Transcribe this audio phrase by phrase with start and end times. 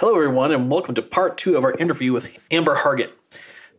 [0.00, 3.10] Hello, everyone, and welcome to part two of our interview with Amber Hargett.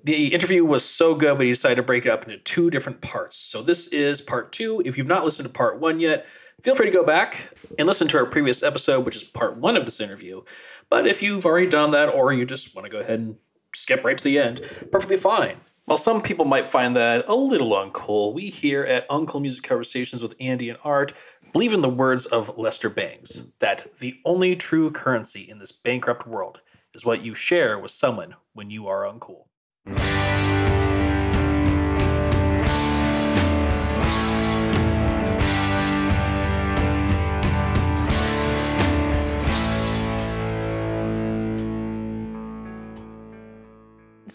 [0.04, 3.38] The interview was so good, he decided to break it up into two different parts.
[3.38, 4.82] So, this is part two.
[4.84, 6.28] If you've not listened to part one yet,
[6.62, 9.78] feel free to go back and listen to our previous episode, which is part one
[9.78, 10.42] of this interview.
[10.90, 13.38] But if you've already done that, or you just want to go ahead and
[13.74, 14.60] skip right to the end,
[14.92, 15.62] perfectly fine.
[15.86, 20.22] While some people might find that a little uncool, we here at Uncool Music Conversations
[20.22, 21.14] with Andy and Art
[21.52, 26.28] believe in the words of Lester Bangs that the only true currency in this bankrupt
[26.28, 26.60] world
[26.94, 29.46] is what you share with someone when you are uncool.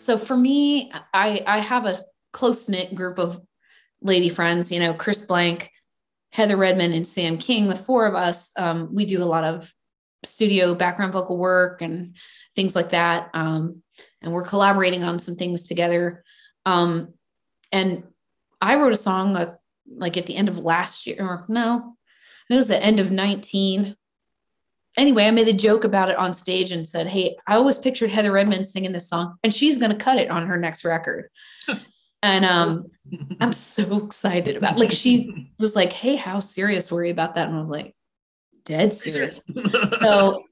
[0.05, 3.41] so for me, I I have a close knit group of
[4.03, 4.71] lady friends.
[4.71, 5.71] You know, Chris Blank,
[6.35, 7.69] Heather Redman, and Sam King.
[7.69, 9.73] The four of us, um, we do a lot of
[10.25, 12.17] studio background vocal work and
[12.57, 13.31] things like that.
[13.35, 13.83] Um,
[14.21, 16.25] and we're collaborating on some things together.
[16.67, 17.15] Um,
[17.71, 18.03] and
[18.61, 19.55] I wrote a song uh,
[19.97, 21.97] like at the end of last year, or no,
[22.51, 23.97] it was the end of 19
[24.97, 28.11] anyway, I made a joke about it on stage and said, Hey, I always pictured
[28.11, 31.31] Heather Redman singing this song and she's going to cut it on her next record.
[32.25, 32.91] and um,
[33.41, 37.47] I'm so excited about like she was like, Hey, how serious were you about that?
[37.49, 37.95] And I was like,
[38.65, 39.43] dead serious.
[40.01, 40.43] so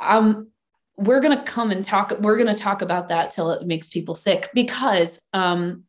[0.00, 0.48] um
[0.96, 4.50] we're gonna come and talk, we're gonna talk about that till it makes people sick
[4.54, 5.84] because um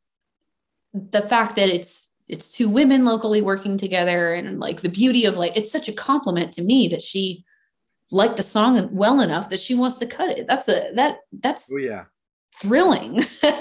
[0.93, 5.37] the fact that it's it's two women locally working together and like the beauty of
[5.37, 7.43] like it's such a compliment to me that she
[8.11, 11.69] liked the song well enough that she wants to cut it that's a that that's
[11.71, 12.03] oh yeah
[12.55, 13.23] thrilling.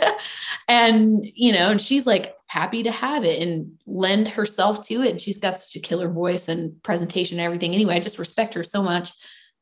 [0.69, 5.11] And you know and she's like happy to have it and lend herself to it.
[5.11, 7.73] And she's got such a killer voice and presentation and everything.
[7.73, 9.12] Anyway i just respect her so much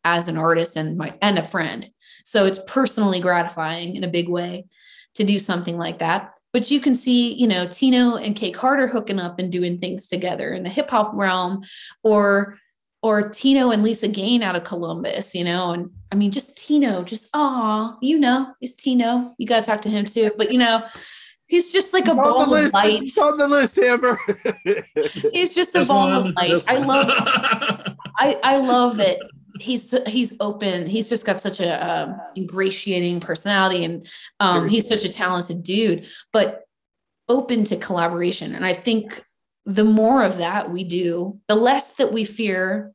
[0.05, 1.89] as an artist and my and a friend.
[2.25, 4.67] So it's personally gratifying in a big way
[5.15, 6.31] to do something like that.
[6.53, 10.09] But you can see, you know, Tino and Kay Carter hooking up and doing things
[10.09, 11.63] together in the hip hop realm,
[12.03, 12.59] or
[13.05, 17.05] or Tino and Lisa Gaine out of Columbus, you know, and I mean, just Tino,
[17.05, 19.35] just ah, you know, it's Tino.
[19.37, 20.83] You got to talk to him too, but you know,
[21.47, 23.03] he's just like a ball of light.
[23.03, 24.19] It's on the list, Amber.
[25.35, 26.65] he's just a ball one, of light.
[26.67, 27.07] I love,
[28.19, 29.19] I I love that
[29.61, 34.09] he's he's open he's just got such a um, ingratiating personality and
[34.41, 36.65] um, he's such a talented dude but
[37.29, 39.23] open to collaboration and i think
[39.67, 42.93] the more of that we do the less that we fear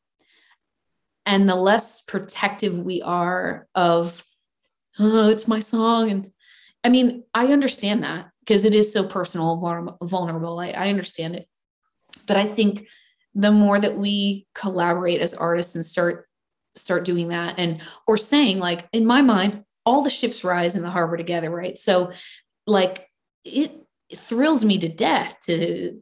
[1.26, 4.24] and the less protective we are of
[5.00, 6.12] oh it's my song.
[6.12, 6.32] And
[6.84, 9.58] i mean i understand that because it is so personal
[10.02, 10.60] vulnerable.
[10.60, 11.48] I, I understand it.
[12.28, 12.88] But i think
[13.36, 16.28] the more that we collaborate as artists and start
[16.76, 20.84] start doing that and or saying like in my mind all the ships rise in
[20.84, 21.78] the harbor together right?
[21.78, 22.12] So
[22.68, 23.08] like
[23.44, 23.72] it,
[24.10, 26.02] it thrills me to death to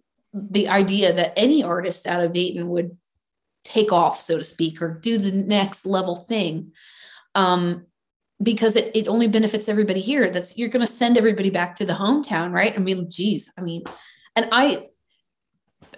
[0.50, 2.98] the idea that any artist out of Dayton would
[3.64, 6.72] take off so to speak or do the next level thing.
[7.36, 7.86] Um
[8.42, 10.30] because it, it only benefits everybody here.
[10.30, 12.74] That's you're going to send everybody back to the hometown right?
[12.76, 13.84] I mean geez i mean
[14.36, 14.86] and i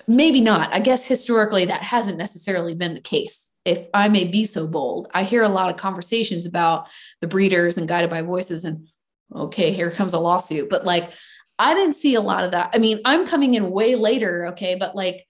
[0.10, 0.74] maybe not.
[0.74, 3.54] I guess historically that hasn't necessarily been the case.
[3.64, 6.88] If I may be so bold, I hear a lot of conversations about
[7.22, 8.88] the breeders and guided by voices and
[9.34, 10.70] okay, here comes a lawsuit.
[10.70, 11.12] But like
[11.60, 12.72] I didn't see a lot of that.
[12.74, 15.28] I mean, I'm coming in way later, okay, but like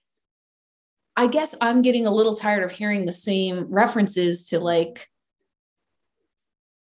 [1.16, 5.08] I guess I'm getting a little tired of hearing the same references to like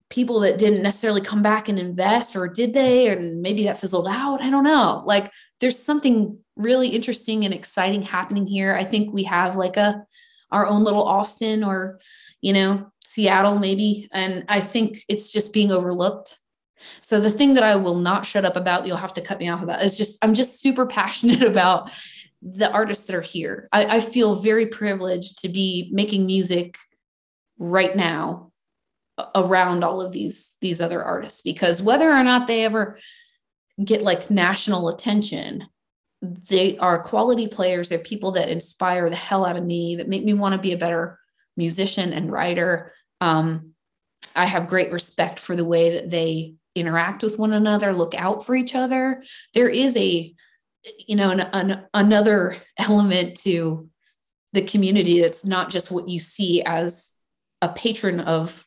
[0.09, 4.07] people that didn't necessarily come back and invest or did they and maybe that fizzled
[4.07, 4.41] out.
[4.41, 5.03] I don't know.
[5.05, 8.75] Like there's something really interesting and exciting happening here.
[8.75, 10.05] I think we have like a
[10.51, 11.99] our own little Austin or,
[12.41, 14.09] you know, Seattle maybe.
[14.11, 16.39] And I think it's just being overlooked.
[17.01, 19.49] So the thing that I will not shut up about, you'll have to cut me
[19.49, 21.91] off about, is just I'm just super passionate about
[22.41, 23.67] the artists that are here.
[23.71, 26.77] I, I feel very privileged to be making music
[27.57, 28.51] right now
[29.35, 32.97] around all of these these other artists because whether or not they ever
[33.83, 35.67] get like national attention
[36.21, 37.89] they are quality players.
[37.89, 40.73] They're people that inspire the hell out of me, that make me want to be
[40.73, 41.19] a better
[41.55, 42.93] musician and writer.
[43.21, 43.73] Um,
[44.35, 48.45] I have great respect for the way that they interact with one another, look out
[48.45, 49.23] for each other.
[49.53, 50.33] There is a,
[51.07, 53.89] you know, an, an, another element to
[54.53, 57.15] the community that's not just what you see as
[57.61, 58.65] a patron of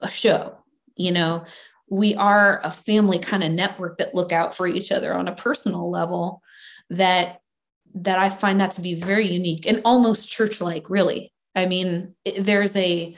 [0.00, 0.58] a show.
[0.96, 1.44] You know,
[1.88, 5.34] we are a family kind of network that look out for each other on a
[5.34, 6.42] personal level
[6.90, 7.40] that
[7.94, 11.32] that I find that to be very unique and almost church like really.
[11.54, 13.16] I mean, there's a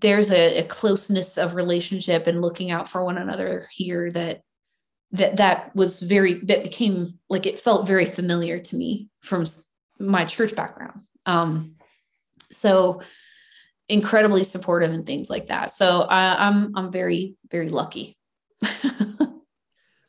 [0.00, 4.42] there's a, a closeness of relationship and looking out for one another here that
[5.12, 9.44] that that was very that became like it felt very familiar to me from
[9.98, 11.02] my church background.
[11.26, 11.76] Um
[12.50, 13.02] so
[13.88, 15.70] incredibly supportive and things like that.
[15.70, 18.16] So I, i'm i'm very very lucky.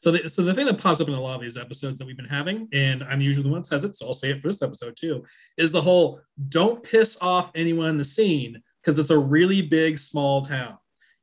[0.06, 2.06] So the, so the thing that pops up in a lot of these episodes that
[2.06, 4.40] we've been having and i'm usually the one that says it so i'll say it
[4.40, 5.24] for this episode too
[5.58, 9.98] is the whole don't piss off anyone in the scene because it's a really big
[9.98, 10.78] small town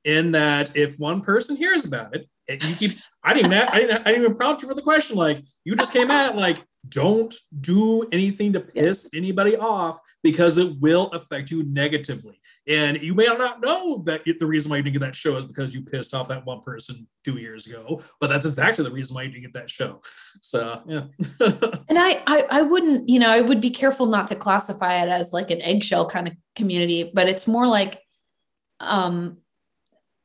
[0.04, 2.92] in that if one person hears about it you keep
[3.24, 5.16] I didn't, I didn't, I didn't even prompt you for the question.
[5.16, 10.58] Like you just came at it like, don't do anything to piss anybody off because
[10.58, 12.40] it will affect you negatively.
[12.68, 15.36] And you may not know that it, the reason why you didn't get that show
[15.36, 18.90] is because you pissed off that one person two years ago, but that's exactly the
[18.90, 20.00] reason why you didn't get that show.
[20.40, 21.04] So yeah.
[21.88, 25.08] and I, I, I wouldn't, you know, I would be careful not to classify it
[25.08, 28.00] as like an eggshell kind of community, but it's more like,
[28.80, 29.38] um,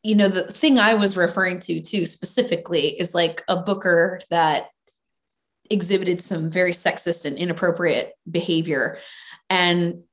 [0.04, 4.68] you know, the thing I was referring to too specifically is like a booker that
[5.70, 9.00] exhibited some very sexist and inappropriate behavior.
[9.50, 10.04] And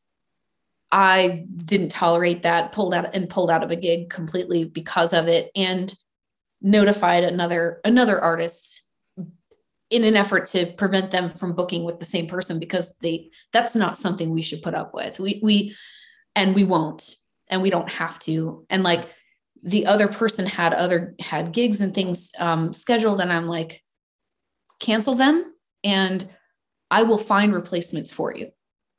[0.93, 5.29] I didn't tolerate that, pulled out and pulled out of a gig completely because of
[5.29, 5.93] it and
[6.63, 8.83] notified another another artist
[9.91, 13.75] in an effort to prevent them from booking with the same person because they that's
[13.75, 15.19] not something we should put up with.
[15.19, 15.75] We we
[16.37, 17.17] and we won't
[17.49, 18.65] and we don't have to.
[18.71, 19.09] And like
[19.65, 23.83] the other person had other had gigs and things um, scheduled and i'm like
[24.85, 26.29] cancel them and
[26.91, 28.51] i will find replacements for you.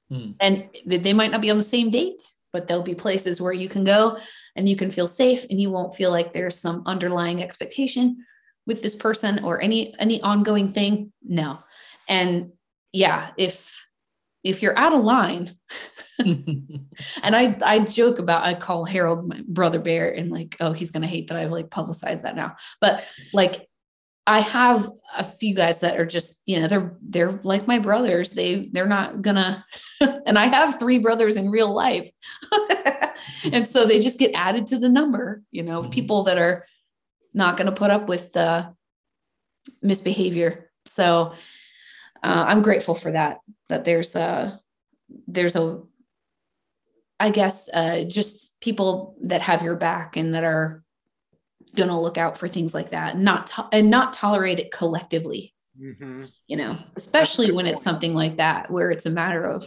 [0.10, 0.32] Hmm.
[0.40, 2.22] and they might not be on the same date
[2.56, 4.18] but there'll be places where you can go
[4.56, 8.24] and you can feel safe and you won't feel like there's some underlying expectation
[8.66, 11.12] with this person or any any ongoing thing.
[11.22, 11.60] No.
[12.08, 12.54] And
[12.94, 13.86] yeah if
[14.46, 15.54] if you're out of line
[16.20, 20.92] and I I joke about I call Harold my brother bear and like oh he's
[20.92, 22.56] gonna hate that I've like publicized that now.
[22.80, 23.68] But like
[24.28, 28.32] I have a few guys that are just you know they're they're like my brothers.
[28.32, 29.66] They they're not gonna
[30.02, 32.10] and I have three brothers in real life.
[33.52, 35.92] And so they just get added to the number you know mm-hmm.
[35.92, 36.66] people that are
[37.34, 38.74] not gonna put up with the
[39.82, 40.72] misbehavior.
[40.86, 41.34] So
[42.24, 43.40] uh, I'm grateful for that
[43.70, 44.60] that there's a
[45.28, 45.82] there's a
[47.20, 50.84] I guess uh, just people that have your back and that are
[51.76, 55.54] going to look out for things like that, not to- and not tolerate it collectively.
[55.80, 56.26] Mm-hmm.
[56.48, 59.66] You know, especially when it's something like that, where it's a matter of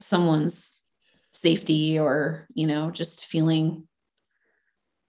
[0.00, 0.84] someone's
[1.32, 3.88] safety or you know just feeling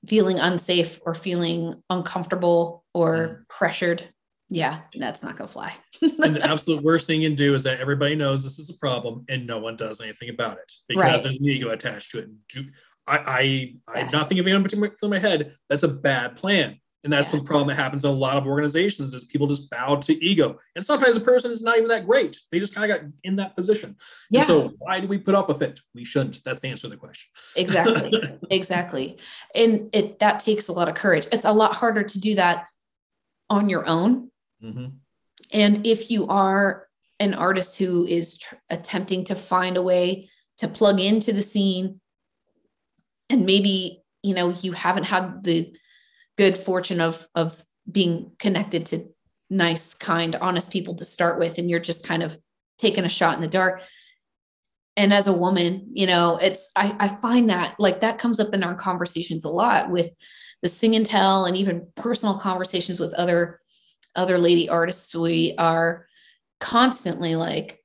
[0.07, 3.48] feeling unsafe or feeling uncomfortable or mm.
[3.48, 4.07] pressured
[4.50, 5.74] yeah, that's not gonna fly.
[6.01, 8.78] and the absolute worst thing you can do is that everybody knows this is a
[8.78, 11.24] problem and no one does anything about it because right.
[11.24, 12.30] there's an ego attached to it.
[12.50, 12.63] Do,
[13.07, 15.56] I, I, I'm not thinking of anyone in my head.
[15.69, 16.80] That's a bad plan.
[17.04, 17.38] And that's yeah.
[17.38, 20.57] the problem that happens in a lot of organizations is people just bow to ego.
[20.75, 22.36] And sometimes a person is not even that great.
[22.52, 23.96] They just kind of got in that position.
[24.31, 24.40] Yeah.
[24.40, 25.80] And so why do we put up with it?
[25.94, 26.44] We shouldn't.
[26.44, 27.30] That's the answer to the question.
[27.57, 28.12] Exactly.
[28.50, 29.19] exactly.
[29.54, 31.28] And it that takes a lot of courage.
[31.31, 32.66] It's a lot harder to do that
[33.52, 34.31] on your own
[34.66, 34.86] Mm-hmm.
[35.54, 36.88] And if you are
[37.19, 42.00] an artist who is tr- attempting to find a way to plug into the scene,
[43.30, 45.73] and maybe you know you haven't had the
[46.38, 49.07] good fortune of of being connected to
[49.49, 52.38] nice, kind, honest people to start with, and you're just kind of
[52.78, 53.81] taking a shot in the dark.
[54.97, 58.54] And as a woman, you know, it's I, I find that like that comes up
[58.54, 60.16] in our conversations a lot with
[60.61, 63.59] the sing and tell and even personal conversations with other
[64.16, 66.07] other lady artists, we are
[66.59, 67.83] constantly like,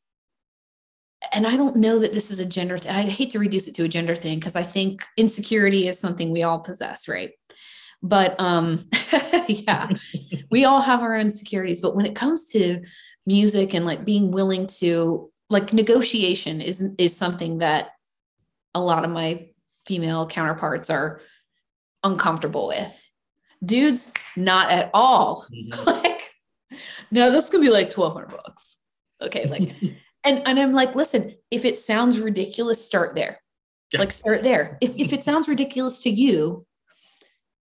[1.33, 2.93] and I don't know that this is a gender thing.
[2.93, 6.31] I hate to reduce it to a gender thing because I think insecurity is something
[6.31, 7.33] we all possess, right?
[8.03, 8.89] But um,
[9.49, 9.91] yeah,
[10.51, 11.81] we all have our insecurities.
[11.81, 12.83] But when it comes to
[13.27, 17.91] music and like being willing to like negotiation is is something that
[18.75, 19.49] a lot of my
[19.87, 21.21] female counterparts are
[22.03, 23.05] uncomfortable with.
[23.63, 25.47] Dudes, not at all.
[25.53, 25.85] Mm-hmm.
[25.87, 26.31] like
[27.11, 28.77] no, this could be like 1200 bucks.
[29.21, 29.47] Okay.
[29.47, 29.75] Like,
[30.25, 33.41] and, and I'm like, listen, if it sounds ridiculous, start there.
[33.93, 34.01] Yeah.
[34.01, 34.79] Like start there.
[34.81, 36.67] If, if it sounds ridiculous to you,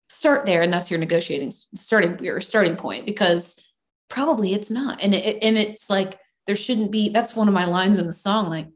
[0.08, 0.62] start there.
[0.62, 3.62] And that's your negotiating starting, your starting point, because
[4.08, 5.02] probably it's not.
[5.02, 8.12] And it, and it's like, there shouldn't be, that's one of my lines in the
[8.12, 8.48] song.
[8.48, 8.68] Like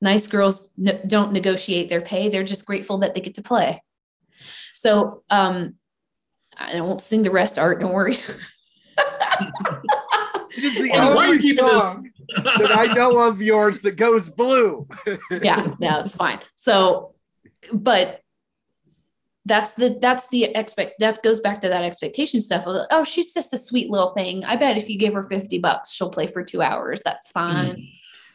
[0.00, 2.28] nice girls n- don't negotiate their pay.
[2.28, 3.82] They're just grateful that they get to play.
[4.74, 5.76] So, um,
[6.56, 7.80] I won't sing the rest art.
[7.80, 8.18] Don't worry.
[10.64, 14.88] This is the only song that I know of yours that goes blue.
[15.42, 16.40] yeah, yeah, it's fine.
[16.56, 17.12] So,
[17.70, 18.22] but
[19.44, 23.34] that's the that's the expect that goes back to that expectation stuff of, oh she's
[23.34, 26.26] just a sweet little thing i bet if you give her 50 bucks she'll play
[26.26, 27.86] for two hours that's fine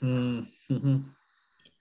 [0.03, 0.41] mm-hmm.
[0.71, 0.98] mm-hmm.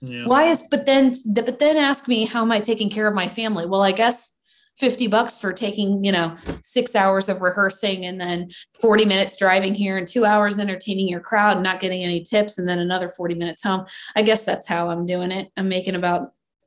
[0.00, 0.24] yeah.
[0.24, 3.28] why is but then but then ask me how am i taking care of my
[3.28, 4.37] family well i guess
[4.78, 8.48] 50 bucks for taking you know six hours of rehearsing and then
[8.80, 12.58] 40 minutes driving here and two hours entertaining your crowd and not getting any tips
[12.58, 15.96] and then another 40 minutes home i guess that's how i'm doing it i'm making
[15.96, 16.26] about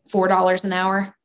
[0.10, 1.16] four dollars an hour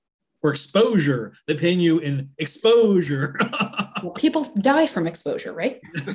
[0.41, 1.33] for exposure.
[1.47, 3.37] they pay you in exposure.
[4.03, 5.81] well, people die from exposure, right?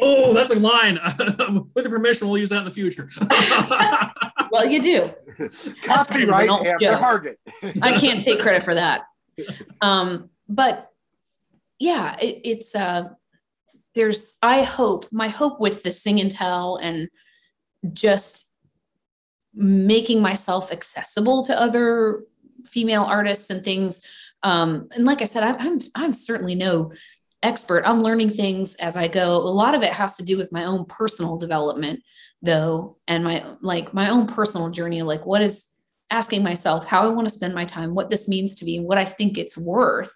[0.00, 0.94] oh, that's a line.
[1.74, 3.08] With the permission, we'll use that in the future.
[4.52, 5.12] well, you do.
[5.82, 7.36] Copyright Amber Hargett.
[7.82, 9.02] I can't take credit for that.
[9.80, 10.90] Um, but
[11.78, 13.08] yeah, it, it's uh,
[13.94, 14.36] there's.
[14.42, 17.08] I hope my hope with the sing and tell and
[17.92, 18.52] just
[19.54, 22.24] making myself accessible to other
[22.66, 24.06] female artists and things.
[24.42, 26.92] Um, and like I said, I'm, I'm, I'm certainly no
[27.42, 27.84] expert.
[27.84, 29.36] I'm learning things as I go.
[29.36, 32.02] A lot of it has to do with my own personal development,
[32.42, 35.02] though, and my like my own personal journey.
[35.02, 35.69] Like, what is
[36.10, 38.86] asking myself how I want to spend my time, what this means to me, and
[38.86, 40.14] what I think it's worth,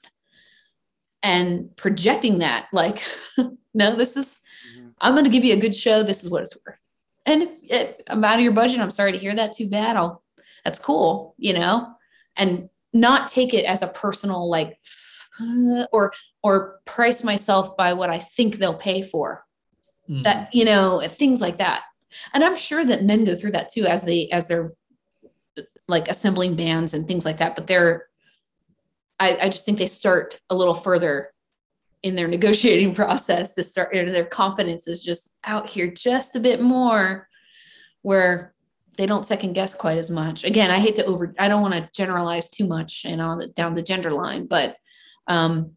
[1.22, 2.66] and projecting that.
[2.72, 3.02] Like,
[3.74, 4.40] no, this is.
[4.76, 4.88] Mm-hmm.
[5.00, 6.02] I'm going to give you a good show.
[6.02, 6.78] This is what it's worth.
[7.26, 9.52] And if, if I'm out of your budget, I'm sorry to hear that.
[9.52, 9.96] Too bad.
[9.96, 10.22] I'll.
[10.64, 11.34] That's cool.
[11.36, 11.94] You know
[12.36, 14.78] and not take it as a personal like
[15.92, 19.44] or or price myself by what I think they'll pay for.
[20.08, 20.22] Mm.
[20.22, 21.82] That you know things like that.
[22.32, 24.72] And I'm sure that men go through that too as they as they're
[25.88, 27.56] like assembling bands and things like that.
[27.56, 28.06] But they're
[29.18, 31.32] I, I just think they start a little further
[32.02, 36.40] in their negotiating process to start and their confidence is just out here just a
[36.40, 37.28] bit more
[38.02, 38.54] where
[38.96, 40.44] they don't second guess quite as much.
[40.44, 43.74] Again, I hate to over, I don't want to generalize too much, you know, down
[43.74, 44.76] the gender line, but
[45.26, 45.72] um,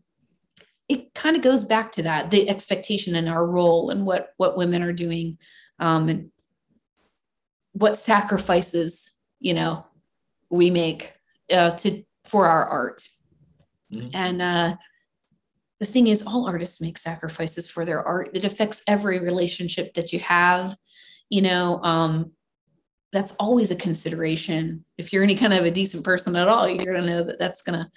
[0.88, 4.58] it kind of goes back to that, the expectation and our role and what, what
[4.58, 5.40] women are doing
[5.80, 6.32] um, and
[7.72, 9.84] what sacrifices, you know,
[10.50, 11.14] we make
[11.52, 13.02] uh, to, for our art.
[13.94, 14.10] Mm-hmm.
[14.14, 14.76] And uh,
[15.80, 18.32] the thing is, all artists make sacrifices for their art.
[18.34, 20.76] It affects every relationship that you have,
[21.30, 22.32] you know, um,
[23.14, 24.84] that's always a consideration.
[24.98, 27.40] If you're any kind of a decent person at all, you're going to know that
[27.40, 27.90] that's going to,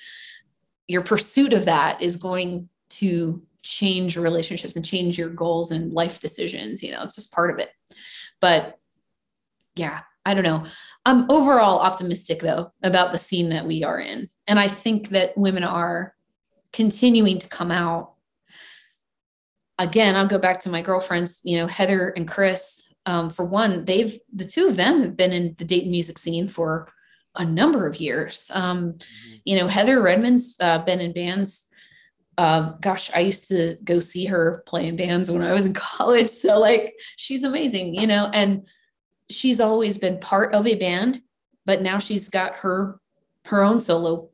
[0.87, 6.21] your pursuit of that is going to change relationships and change your goals and life
[6.21, 6.83] decisions.
[6.83, 7.71] You know, it's just part of it.
[8.41, 8.79] But
[9.75, 10.65] yeah, I don't know.
[11.07, 14.29] I'm overall optimistic though about the scene that we are in.
[14.47, 16.15] And I think that women are
[16.73, 18.13] continuing to come out.
[19.79, 23.85] Again, I'll go back to my girlfriends, you know, Heather and Chris um, for one,
[23.85, 26.93] they've the two of them have been in the Dayton music scene for
[27.37, 28.51] a number of years.
[28.55, 29.35] Um, mm-hmm.
[29.45, 31.69] You know, Heather Redmond's uh, been in bands.
[32.37, 36.29] Uh, gosh, I used to go see her playing bands when I was in college.
[36.29, 38.67] So like, she's amazing, you know, and
[39.31, 41.21] she's always been part of a band,
[41.65, 43.01] but now she's got her
[43.47, 44.29] her own solo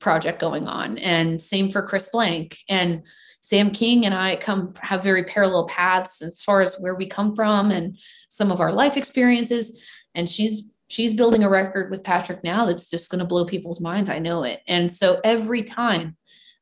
[0.00, 0.98] project going on.
[0.98, 3.02] And same for Chris Blank and
[3.40, 7.34] Sam King and I come have very parallel paths as far as where we come
[7.34, 7.96] from and
[8.28, 9.80] some of our life experiences.
[10.14, 13.80] And she's she's building a record with Patrick now that's just going to blow people's
[13.80, 14.08] minds.
[14.08, 14.60] I know it.
[14.66, 16.16] And so every time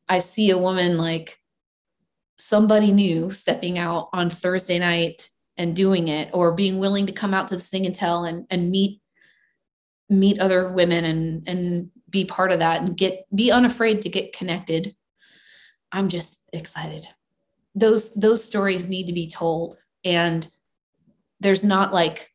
[0.09, 1.39] I see a woman like
[2.39, 7.35] somebody new stepping out on Thursday night and doing it or being willing to come
[7.35, 9.01] out to the sing and tell and, and meet
[10.11, 14.33] meet other women and and be part of that and get be unafraid to get
[14.33, 14.95] connected.
[15.91, 17.09] I'm just excited.
[17.75, 20.47] Those those stories need to be told and
[21.41, 22.31] there's not like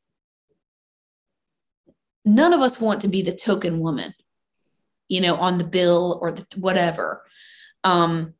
[2.25, 4.13] none of us want to be the token woman
[5.07, 7.23] you know on the bill or the whatever.
[7.83, 8.33] Um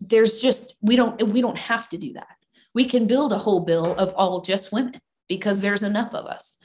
[0.00, 2.36] there's just we don't we don't have to do that
[2.74, 6.58] we can build a whole bill of all just women because there's enough of us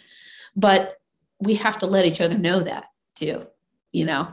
[0.56, 0.96] but
[1.40, 2.86] we have to let each other know that
[3.16, 3.46] too
[3.92, 4.28] you know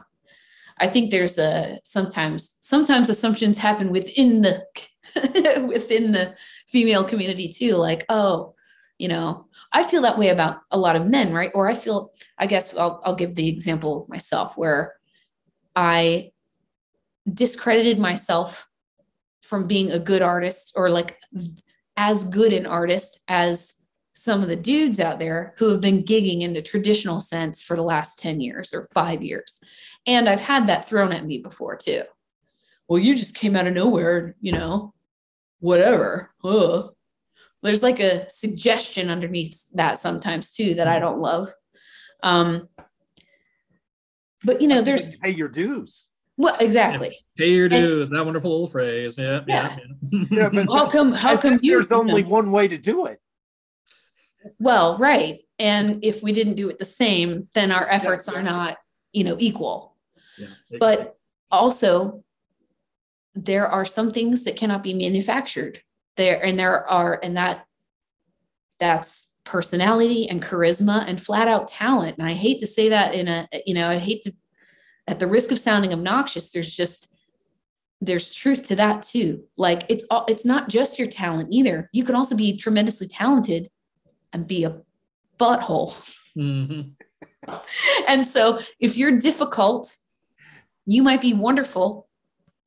[0.78, 4.66] I think there's a sometimes sometimes assumptions happen within the
[5.69, 6.35] within the
[6.66, 7.76] female community too.
[7.76, 8.54] Like, oh,
[8.99, 11.50] you know, I feel that way about a lot of men, right?
[11.54, 14.95] Or I feel, I guess I'll, I'll give the example of myself where
[15.76, 16.33] I
[17.33, 18.69] discredited myself
[19.43, 21.19] from being a good artist or like
[21.96, 23.74] as good an artist as
[24.14, 27.76] some of the dudes out there who have been gigging in the traditional sense for
[27.76, 29.60] the last 10 years or five years.
[30.06, 32.02] And I've had that thrown at me before too.
[32.88, 34.94] Well, you just came out of nowhere, you know,
[35.60, 36.30] whatever.
[36.44, 36.90] Ugh.
[37.62, 41.48] There's like a suggestion underneath that sometimes too that I don't love.
[42.22, 42.68] Um,
[44.44, 46.10] but you know, there's pay your dues.
[46.36, 47.18] Well, exactly.
[47.36, 48.10] Pay your dues.
[48.10, 49.16] That wonderful little phrase.
[49.18, 49.42] Yeah.
[49.46, 49.76] Yeah.
[50.10, 50.24] yeah.
[50.30, 51.12] yeah but how come?
[51.12, 51.72] How come you?
[51.72, 52.28] There's only know?
[52.28, 53.20] one way to do it.
[54.58, 55.40] Well, right.
[55.58, 58.76] And if we didn't do it the same, then our efforts yeah, are not,
[59.12, 59.96] you know, equal.
[60.36, 60.48] Yeah.
[60.80, 61.16] But
[61.50, 62.24] also,
[63.34, 65.80] there are some things that cannot be manufactured.
[66.16, 67.66] There and there are, and that
[68.80, 72.18] that's personality and charisma and flat out talent.
[72.18, 74.32] And I hate to say that in a, you know, I hate to
[75.06, 77.14] at the risk of sounding obnoxious, there's just
[78.00, 79.44] there's truth to that too.
[79.56, 81.88] Like it's all it's not just your talent either.
[81.92, 83.70] You can also be tremendously talented
[84.32, 84.80] and be a
[85.38, 85.94] butthole.
[86.37, 87.54] Mm-hmm.
[88.08, 89.94] and so if you're difficult,
[90.87, 92.08] you might be wonderful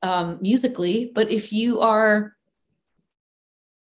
[0.02, 2.34] um, musically, but if you are,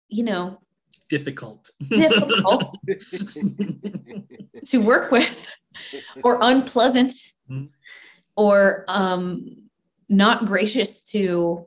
[0.09, 0.61] you know,
[1.09, 2.77] difficult, difficult
[4.67, 5.51] to work with
[6.23, 7.13] or unpleasant,
[7.51, 7.67] mm-hmm
[8.37, 9.69] or um,
[10.09, 11.67] not gracious to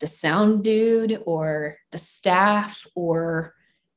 [0.00, 3.54] the sound dude or the staff or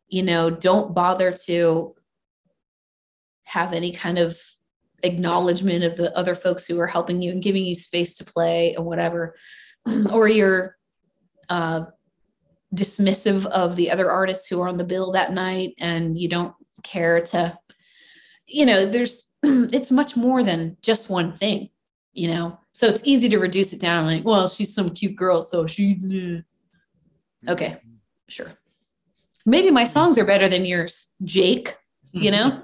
[0.07, 1.93] you know don't bother to
[3.43, 4.39] have any kind of
[5.03, 8.75] acknowledgement of the other folks who are helping you and giving you space to play
[8.77, 9.35] or whatever
[10.11, 10.77] or you're
[11.49, 11.85] uh,
[12.75, 16.53] dismissive of the other artists who are on the bill that night and you don't
[16.83, 17.57] care to
[18.45, 21.69] you know there's it's much more than just one thing,
[22.13, 22.59] you know?
[22.73, 25.95] So it's easy to reduce it down like, well, she's some cute girl, so she,
[25.95, 27.49] mm-hmm.
[27.49, 27.77] okay,
[28.27, 28.51] sure.
[29.45, 31.75] Maybe my songs are better than yours, Jake,
[32.11, 32.35] you hmm.
[32.35, 32.63] know?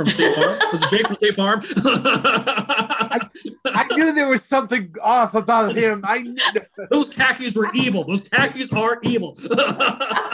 [0.00, 0.58] from State Farm?
[0.72, 1.60] Was it Jake from State Farm?
[1.76, 3.20] I,
[3.66, 6.02] I, knew there was something off about him.
[6.04, 6.36] I knew.
[6.90, 8.04] those khakis were evil.
[8.04, 9.34] Those khakis are evil.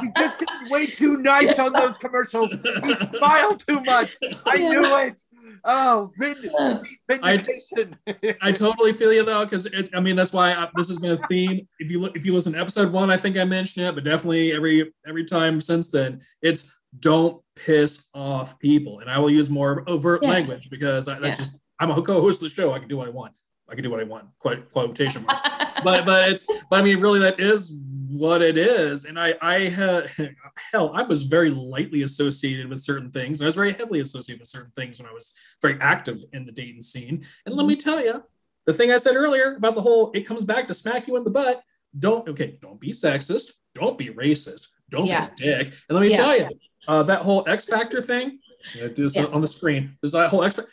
[0.00, 2.52] he just seemed way too nice on those commercials.
[2.84, 4.16] He smiled too much.
[4.46, 5.22] I knew it.
[5.64, 7.96] Oh, vindication.
[8.06, 11.12] I, I totally feel you though, because I mean that's why I, this has been
[11.12, 11.66] a theme.
[11.78, 14.04] If you look, if you listen to episode one, I think I mentioned it, but
[14.04, 19.50] definitely every every time since then, it's don't piss off people, and I will use
[19.50, 20.30] more overt yeah.
[20.30, 21.44] language because I, that's yeah.
[21.44, 22.72] just I'm a co-host of the show.
[22.72, 23.34] I can do what I want.
[23.68, 24.26] I can do what I want.
[24.38, 25.42] Quite quotation marks.
[25.84, 27.78] but but it's but I mean really that is
[28.18, 29.04] what it is.
[29.04, 30.10] And I, I had,
[30.72, 33.40] hell, I was very lightly associated with certain things.
[33.40, 36.52] I was very heavily associated with certain things when I was very active in the
[36.52, 37.24] Dayton scene.
[37.44, 37.88] And let me mm-hmm.
[37.88, 38.22] tell you,
[38.66, 41.24] the thing I said earlier about the whole, it comes back to smack you in
[41.24, 41.62] the butt.
[41.98, 43.52] Don't, okay, don't be sexist.
[43.74, 44.68] Don't be racist.
[44.90, 45.28] Don't yeah.
[45.38, 45.74] be a dick.
[45.88, 46.16] And let me yeah.
[46.16, 46.48] tell you,
[46.88, 48.40] uh, that whole X Factor thing,
[48.74, 49.26] do this yeah.
[49.26, 49.96] on the screen.
[50.00, 50.70] There's that whole X Factor.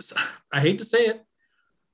[0.52, 1.24] I hate to say it,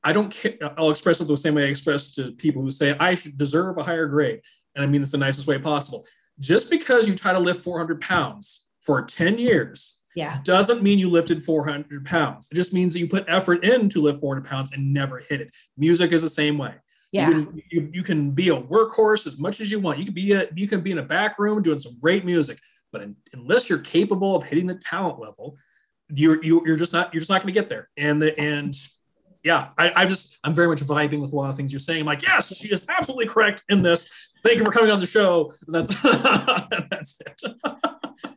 [0.05, 0.59] I don't care.
[0.77, 3.79] I'll express it the same way I express to people who say I should deserve
[3.79, 4.43] a higher grade.
[4.75, 6.05] And I mean this the nicest way possible.
[6.41, 10.41] Just because you try to lift 400 pounds for 10 years yeah.
[10.45, 12.49] doesn't mean you lifted 400 pounds.
[12.51, 15.41] It just means that you put effort in to lift 400 pounds and never hit
[15.41, 15.51] it.
[15.77, 16.75] Music is the same way.
[17.13, 17.29] Yeah.
[17.29, 19.99] You can, you, you can be a workhorse as much as you want.
[19.99, 22.59] You can be a, you can be in a back room doing some great music,
[22.93, 25.57] but in, unless you're capable of hitting the talent level,
[26.13, 27.89] you're you, are you are just not you're just not going to get there.
[27.97, 28.75] And the and
[29.45, 32.01] yeah, I, I just I'm very much vibing with a lot of things you're saying.
[32.01, 34.11] I'm like, yes, she is absolutely correct in this.
[34.43, 35.53] Thank you for coming on the show.
[35.69, 35.95] That's
[36.91, 37.41] that's it.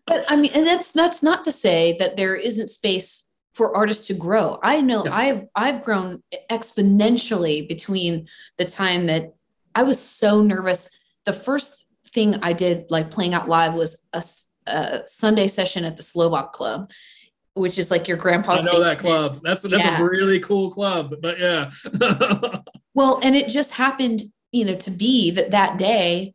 [0.06, 4.06] but I mean, and that's that's not to say that there isn't space for artists
[4.08, 4.60] to grow.
[4.62, 5.16] I know yeah.
[5.16, 9.34] I've I've grown exponentially between the time that
[9.74, 10.90] I was so nervous.
[11.26, 14.24] The first thing I did, like playing out live, was a,
[14.68, 16.92] a Sunday session at the Slovak Club,
[17.58, 18.62] which is like your grandpa's.
[18.62, 19.42] I know that club.
[19.44, 20.00] That's that's yeah.
[20.00, 21.16] a really cool club.
[21.22, 21.70] But yeah.
[22.94, 26.34] well, and it just happened, you know, to be that that day,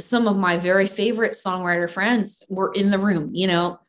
[0.00, 3.30] some of my very favorite songwriter friends were in the room.
[3.34, 3.80] You know,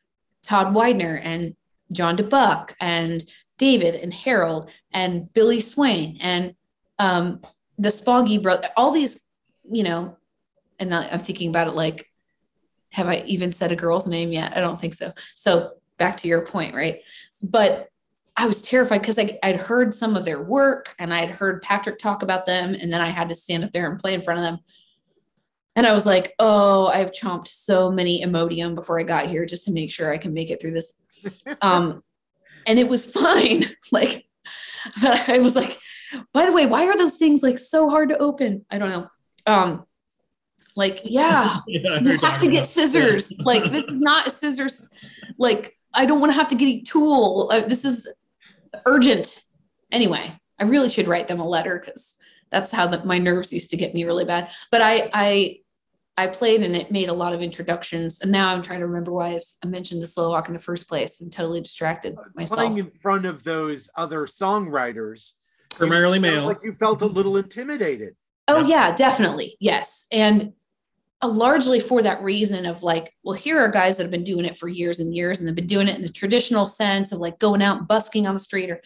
[0.43, 1.55] Todd Widener and
[1.91, 3.23] John DeBuck and
[3.57, 6.55] David and Harold and Billy Swain and
[6.99, 7.41] um,
[7.77, 8.69] the Spoggy brother.
[8.75, 9.27] All these,
[9.69, 10.17] you know,
[10.79, 12.07] and I'm thinking about it like,
[12.89, 14.55] have I even said a girl's name yet?
[14.55, 15.13] I don't think so.
[15.35, 17.01] So back to your point, right?
[17.43, 17.89] But
[18.35, 22.23] I was terrified because I'd heard some of their work and I'd heard Patrick talk
[22.23, 22.73] about them.
[22.73, 24.59] And then I had to stand up there and play in front of them.
[25.75, 29.65] And I was like, oh, I've chomped so many Imodium before I got here just
[29.65, 31.01] to make sure I can make it through this.
[31.61, 32.01] Um,
[32.65, 33.65] and it was fine.
[33.91, 34.25] like,
[35.01, 35.77] but I was like,
[36.33, 38.65] by the way, why are those things like so hard to open?
[38.71, 39.07] I don't know.
[39.45, 39.85] Um,
[40.75, 43.33] like, yeah, yeah you have to get scissors.
[43.39, 44.89] Like, this is not a scissors.
[45.37, 47.49] Like, I don't want to have to get a tool.
[47.51, 48.07] Uh, this is
[48.85, 49.41] urgent.
[49.91, 52.17] Anyway, I really should write them a letter because
[52.49, 54.51] that's how the, my nerves used to get me really bad.
[54.71, 55.57] But I, I,
[56.17, 58.21] I played and it made a lot of introductions.
[58.21, 61.21] And now I'm trying to remember why I mentioned the Slovak in the first place.
[61.21, 62.59] I'm totally distracted myself.
[62.59, 65.33] Playing in front of those other songwriters
[65.69, 66.45] primarily male.
[66.45, 68.15] Like you felt a little intimidated.
[68.47, 68.89] Oh yeah.
[68.89, 69.57] yeah, definitely.
[69.59, 70.07] Yes.
[70.11, 70.53] And
[71.23, 74.45] Uh, largely for that reason of like, well, here are guys that have been doing
[74.45, 77.19] it for years and years and they've been doing it in the traditional sense of
[77.19, 78.81] like going out and busking on the street or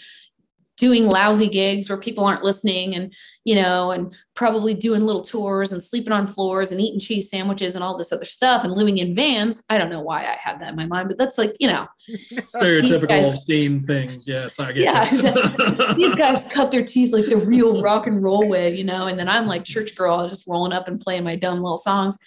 [0.78, 3.14] doing lousy gigs where people aren't listening and
[3.46, 7.76] you know and probably doing little tours and sleeping on floors and eating cheese sandwiches
[7.76, 9.64] and all this other stuff and living in vans.
[9.70, 11.88] I don't know why i had that in my mind but that's like you know.
[12.56, 14.28] Stereotypical guys, scene things.
[14.28, 18.48] Yes i get yeah, these guys cut their teeth like the real rock and roll
[18.48, 21.36] way you know and then i'm like church girl just rolling up and playing my
[21.36, 22.18] dumb little songs.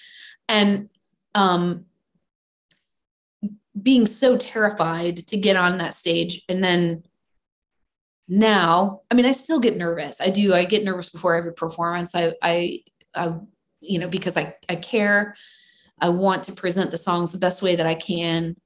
[0.48, 0.88] And
[1.34, 1.84] um
[3.80, 7.02] being so terrified to get on that stage and then
[8.28, 10.20] now i mean i still get nervous.
[10.20, 10.52] I do.
[10.54, 12.14] I get nervous before every performance.
[12.14, 12.80] I i,
[13.14, 13.34] I
[13.80, 15.34] you know because i i care.
[16.00, 18.56] I want to present the songs the best way that i can.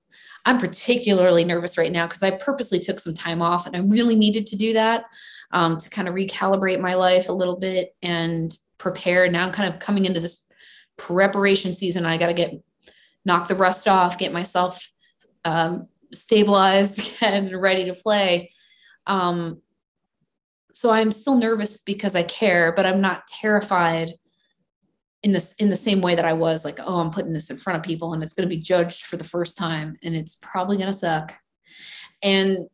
[0.45, 4.17] I'm particularly nervous right now because i purposely took some time off and i really
[4.17, 5.05] needed to do that
[5.53, 9.31] um, to kind of recalibrate my life a little bit and prepare.
[9.31, 10.47] Now i'm kind of coming into this
[10.97, 12.05] preparation season.
[12.05, 12.53] I got to get
[13.25, 14.91] knock the rust off get myself
[15.45, 18.52] um, stabilized and ready to play
[19.07, 19.61] um,
[20.73, 24.13] so I'm still nervous because I care, but I'm not terrified
[25.23, 27.57] in this in the same way that I was like, oh, I'm putting this in
[27.57, 30.35] front of people and it's going to be judged for the first time and it's
[30.35, 31.35] probably going to suck.
[32.23, 32.69] And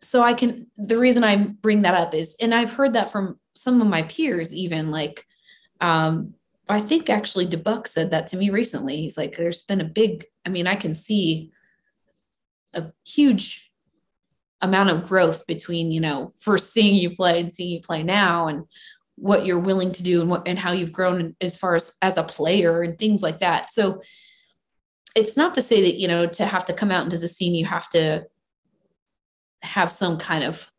[0.00, 3.38] so I can the reason I bring that up is and I've heard that from
[3.54, 5.24] some of my peers even like
[5.80, 6.34] um
[6.68, 8.96] I think actually DeBuck said that to me recently.
[8.96, 11.52] He's like there's been a big I mean I can see
[12.74, 13.71] a huge
[14.62, 18.46] amount of growth between you know first seeing you play and seeing you play now
[18.46, 18.64] and
[19.16, 22.16] what you're willing to do and what and how you've grown as far as as
[22.16, 23.70] a player and things like that.
[23.70, 24.02] So
[25.14, 27.54] it's not to say that you know to have to come out into the scene
[27.54, 28.24] you have to
[29.62, 30.70] have some kind of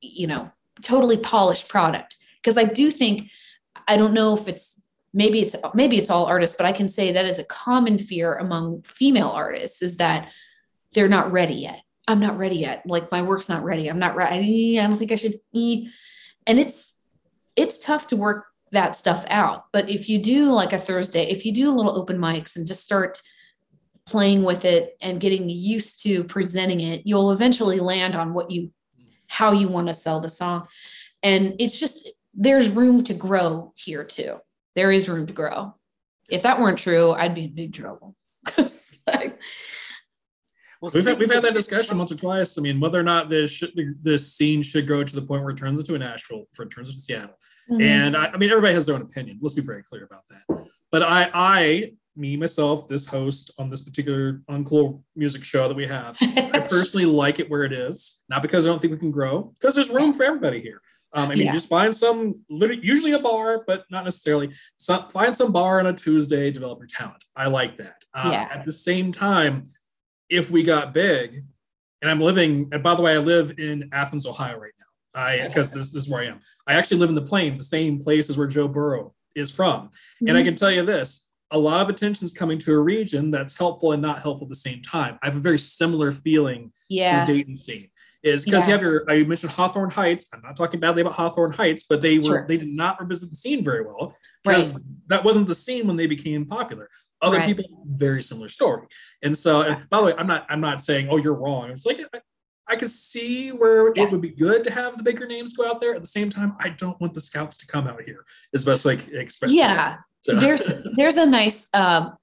[0.00, 0.50] you know
[0.82, 2.16] totally polished product.
[2.42, 3.28] Because i do think
[3.88, 4.80] i don't know if it's
[5.12, 8.36] maybe it's maybe it's all artists but i can say that is a common fear
[8.36, 10.30] among female artists is that
[10.94, 12.82] they're not ready yet I'm not ready yet.
[12.86, 13.88] Like my work's not ready.
[13.88, 14.78] I'm not ready.
[14.78, 15.90] I don't think I should eat.
[16.46, 17.00] And it's
[17.56, 19.64] it's tough to work that stuff out.
[19.72, 22.66] But if you do like a Thursday, if you do a little open mics and
[22.66, 23.20] just start
[24.06, 28.70] playing with it and getting used to presenting it, you'll eventually land on what you
[29.28, 30.68] how you want to sell the song.
[31.22, 34.36] And it's just there's room to grow here too.
[34.74, 35.74] There is room to grow.
[36.28, 38.14] If that weren't true, I'd be in big trouble.
[39.06, 39.40] like,
[40.86, 42.56] well, we've had, we've had that discussion once or twice.
[42.56, 43.72] I mean, whether or not this should,
[44.02, 46.70] this scene should grow to the point where it turns into a Nashville, for it
[46.70, 47.36] turns into Seattle.
[47.68, 47.82] Mm-hmm.
[47.82, 49.38] And I, I, mean, everybody has their own opinion.
[49.42, 50.66] Let's be very clear about that.
[50.92, 55.86] But I, I, me myself, this host on this particular uncool music show that we
[55.86, 58.22] have, I personally like it where it is.
[58.28, 60.80] Not because I don't think we can grow, because there's room for everybody here.
[61.12, 61.52] Um, I mean, yeah.
[61.52, 64.52] just find some, usually a bar, but not necessarily.
[64.76, 67.24] Some, find some bar on a Tuesday, develop your talent.
[67.34, 68.04] I like that.
[68.12, 68.48] Uh, yeah.
[68.52, 69.66] At the same time,
[70.28, 71.44] if we got big,
[72.02, 75.20] and I'm living, and by the way, I live in Athens, Ohio right now.
[75.20, 76.40] I because this, this is where I am.
[76.66, 79.86] I actually live in the plains, the same place as where Joe Burrow is from.
[79.86, 80.28] Mm-hmm.
[80.28, 80.48] And I mm-hmm.
[80.48, 83.92] can tell you this a lot of attention is coming to a region that's helpful
[83.92, 85.18] and not helpful at the same time.
[85.22, 87.24] I have a very similar feeling yeah.
[87.24, 87.88] to the Dayton scene.
[88.22, 88.66] Is because yeah.
[88.66, 90.28] you have your I mentioned Hawthorne Heights.
[90.34, 92.46] I'm not talking badly about Hawthorne Heights, but they were sure.
[92.48, 94.84] they did not represent the scene very well because right.
[95.06, 96.88] that wasn't the scene when they became popular
[97.22, 97.46] other right.
[97.46, 98.86] people very similar story.
[99.22, 101.70] And so and by the way i'm not i'm not saying oh you're wrong.
[101.70, 102.20] It's like i,
[102.68, 104.04] I can see where yeah.
[104.04, 105.94] it would be good to have the bigger names go out there.
[105.94, 108.84] At the same time i don't want the scouts to come out here is best
[108.84, 109.96] way express yeah.
[110.22, 110.34] So.
[110.34, 112.16] there's there's a nice um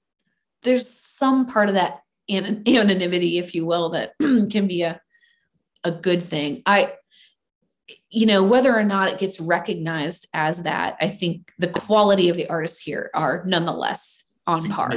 [0.62, 5.00] there's some part of that anonymity if you will that can be a
[5.86, 6.62] a good thing.
[6.64, 6.94] I
[8.10, 12.36] you know whether or not it gets recognized as that i think the quality of
[12.36, 14.90] the artists here are nonetheless on par.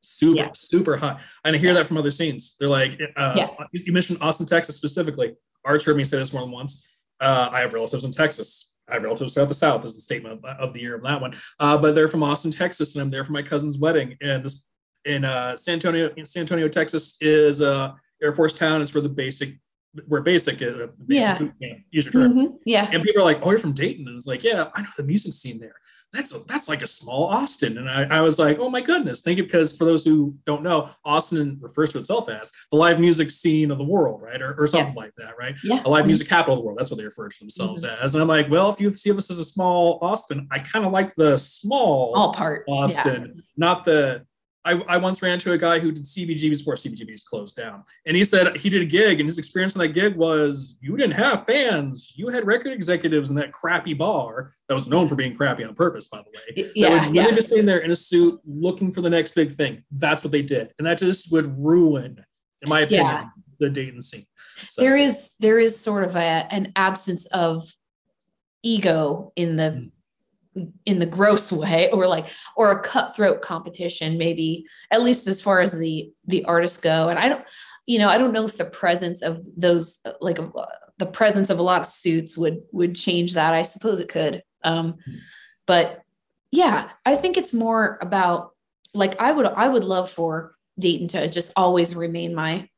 [0.00, 0.50] Super, yeah.
[0.54, 1.18] super high.
[1.44, 1.74] And I hear yeah.
[1.74, 2.56] that from other scenes.
[2.60, 3.48] They're like, uh, yeah.
[3.72, 5.34] you mentioned Austin, Texas specifically.
[5.64, 6.86] Art's heard me say this more than once.
[7.20, 8.72] Uh, I have relatives in Texas.
[8.88, 11.20] I have relatives throughout the South, is the statement of, of the year of that
[11.20, 11.34] one.
[11.58, 14.16] Uh, but they're from Austin, Texas, and I'm there for my cousin's wedding.
[14.20, 14.68] And this
[15.04, 18.82] in uh, San Antonio, in San Antonio, Texas, is a Air Force town.
[18.82, 19.58] It's for the basic
[20.06, 21.38] where basic, uh, basic yeah.
[21.38, 22.32] camp, use your term.
[22.34, 22.56] Mm-hmm.
[22.64, 22.88] Yeah.
[22.92, 24.06] And people are like, oh, you're from Dayton.
[24.08, 25.74] And it's like, yeah, I know the music scene there
[26.12, 27.78] that's a, that's like a small Austin.
[27.78, 29.44] And I, I was like, oh my goodness, thank you.
[29.44, 33.70] Because for those who don't know, Austin refers to itself as the live music scene
[33.70, 34.40] of the world, right?
[34.40, 35.00] Or, or something yeah.
[35.00, 35.54] like that, right?
[35.62, 35.82] Yeah.
[35.84, 36.08] A live mm-hmm.
[36.08, 36.78] music capital of the world.
[36.78, 38.02] That's what they refer to themselves mm-hmm.
[38.02, 38.14] as.
[38.14, 40.92] And I'm like, well, if you see us as a small Austin, I kind of
[40.92, 43.42] like the small all part Austin, yeah.
[43.56, 44.25] not the
[44.66, 47.84] I, I once ran into a guy who did CBGBs before CBGBs closed down.
[48.04, 50.96] And he said he did a gig, and his experience on that gig was you
[50.96, 52.12] didn't have fans.
[52.16, 55.74] You had record executives in that crappy bar that was known for being crappy on
[55.74, 56.70] purpose, by the way.
[56.74, 56.88] Yeah.
[56.88, 57.22] That would yeah.
[57.22, 59.84] really be sitting there in a suit looking for the next big thing.
[59.92, 60.72] That's what they did.
[60.78, 62.24] And that just would ruin,
[62.62, 63.24] in my opinion, Yeah.
[63.60, 64.26] the Dayton scene.
[64.66, 67.64] So, there is there is sort of a an absence of
[68.62, 69.86] ego in the hmm.
[70.84, 75.60] In the gross way or like or a cutthroat competition maybe at least as far
[75.60, 77.08] as the the artists go.
[77.08, 77.44] And i don't
[77.86, 80.66] you know i don't know if the presence of those like uh,
[80.98, 83.52] the presence of a lot of suits would would change that.
[83.52, 84.42] I suppose it could.
[84.64, 84.96] Um
[85.66, 86.02] but
[86.52, 88.52] yeah i think it's more about
[88.94, 92.68] like i would i would love for dayton to just always remain my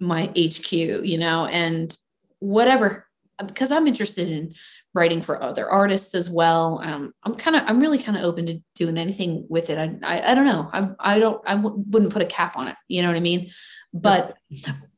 [0.00, 1.96] my HQ, you know, and
[2.38, 3.06] whatever,
[3.44, 4.54] because I'm interested in
[4.96, 6.80] writing for other artists as well.
[6.82, 9.78] Um, I'm kind of, I'm really kind of open to doing anything with it.
[9.78, 10.70] I, I, I don't know.
[10.72, 12.74] I, I don't, I w- wouldn't put a cap on it.
[12.88, 13.50] You know what I mean?
[13.92, 14.36] But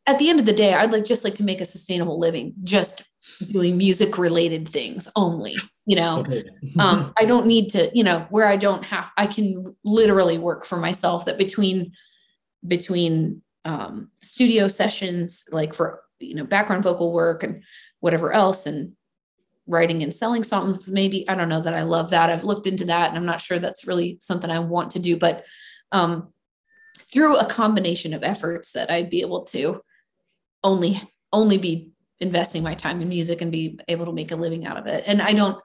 [0.07, 2.55] at the end of the day, I'd like just like to make a sustainable living,
[2.63, 3.03] just
[3.51, 6.21] doing music related things only, you know?
[6.21, 6.45] okay.
[6.79, 10.65] um, I don't need to, you know, where I don't have, I can literally work
[10.65, 11.93] for myself that between,
[12.67, 17.65] between um, studio sessions, like for, you know, background vocal work and
[18.01, 18.93] whatever else and
[19.69, 22.31] writing and selling songs, maybe, I don't know that I love that.
[22.31, 25.17] I've looked into that and I'm not sure that's really something I want to do,
[25.17, 25.45] but
[25.93, 26.33] um,
[27.13, 29.83] through a combination of efforts that I'd be able to
[30.65, 31.01] only,
[31.33, 34.77] only be investing my time in music and be able to make a living out
[34.77, 35.05] of it.
[35.07, 35.59] And I don't,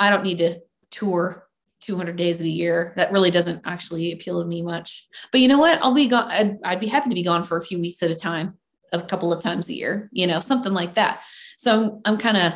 [0.00, 0.60] I don't need to
[0.90, 1.46] tour
[1.80, 2.92] 200 days of the year.
[2.96, 5.06] That really doesn't actually appeal to me much.
[5.30, 5.78] But you know what?
[5.82, 6.30] I'll be gone.
[6.30, 8.58] I'd, I'd be happy to be gone for a few weeks at a time,
[8.92, 11.20] a couple of times a year, you know, something like that.
[11.56, 12.52] So I'm, I'm kind of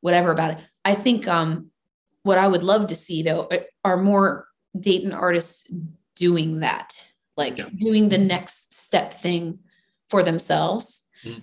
[0.00, 0.58] whatever about it.
[0.84, 1.70] I think um,
[2.22, 3.48] what I would love to see though
[3.84, 4.46] are more
[4.78, 5.70] Dayton artists
[6.16, 6.94] doing that,
[7.36, 7.68] like Yeah.
[7.76, 9.60] doing the next step thing
[10.08, 11.06] for themselves.
[11.24, 11.42] Mm.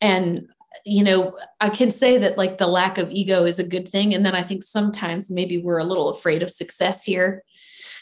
[0.00, 0.48] And
[0.84, 4.12] you know, I can say that like the lack of ego is a good thing.
[4.12, 7.44] And then I think sometimes maybe we're a little afraid of success here.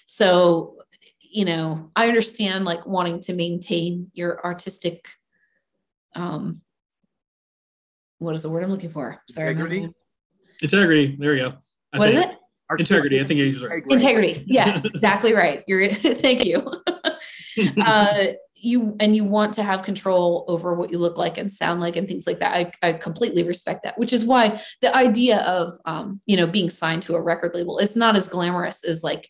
[0.07, 0.79] So,
[1.21, 5.09] you know, I understand like wanting to maintain your artistic,
[6.15, 6.63] um,
[8.23, 9.21] what is the word I'm looking for?
[9.29, 9.51] Sorry.
[9.51, 9.93] Integrity?
[10.63, 11.17] Integrity.
[11.19, 11.55] There we go.
[11.93, 12.39] I What is think- it?
[12.79, 13.21] Integrity.
[13.21, 13.69] I think you use it.
[13.69, 13.83] right.
[13.87, 14.43] Integrity.
[14.47, 15.63] Yes, exactly right.
[15.67, 16.67] You're thank you.
[17.83, 21.81] uh, you and you want to have control over what you look like and sound
[21.81, 22.55] like and things like that.
[22.55, 26.71] I, I completely respect that, which is why the idea of um, you know being
[26.71, 29.29] signed to a record label is not as glamorous as like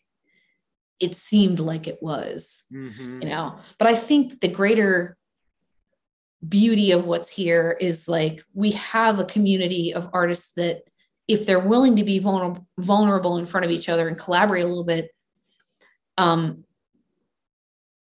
[1.01, 3.23] it seemed like it was, Mhm.
[3.23, 3.57] you know.
[3.77, 5.17] But I think the greater
[6.47, 10.83] beauty of what's here is like we have a community of artists that
[11.27, 14.67] if they're willing to be vulnerable vulnerable in front of each other and collaborate a
[14.67, 15.09] little bit
[16.17, 16.63] um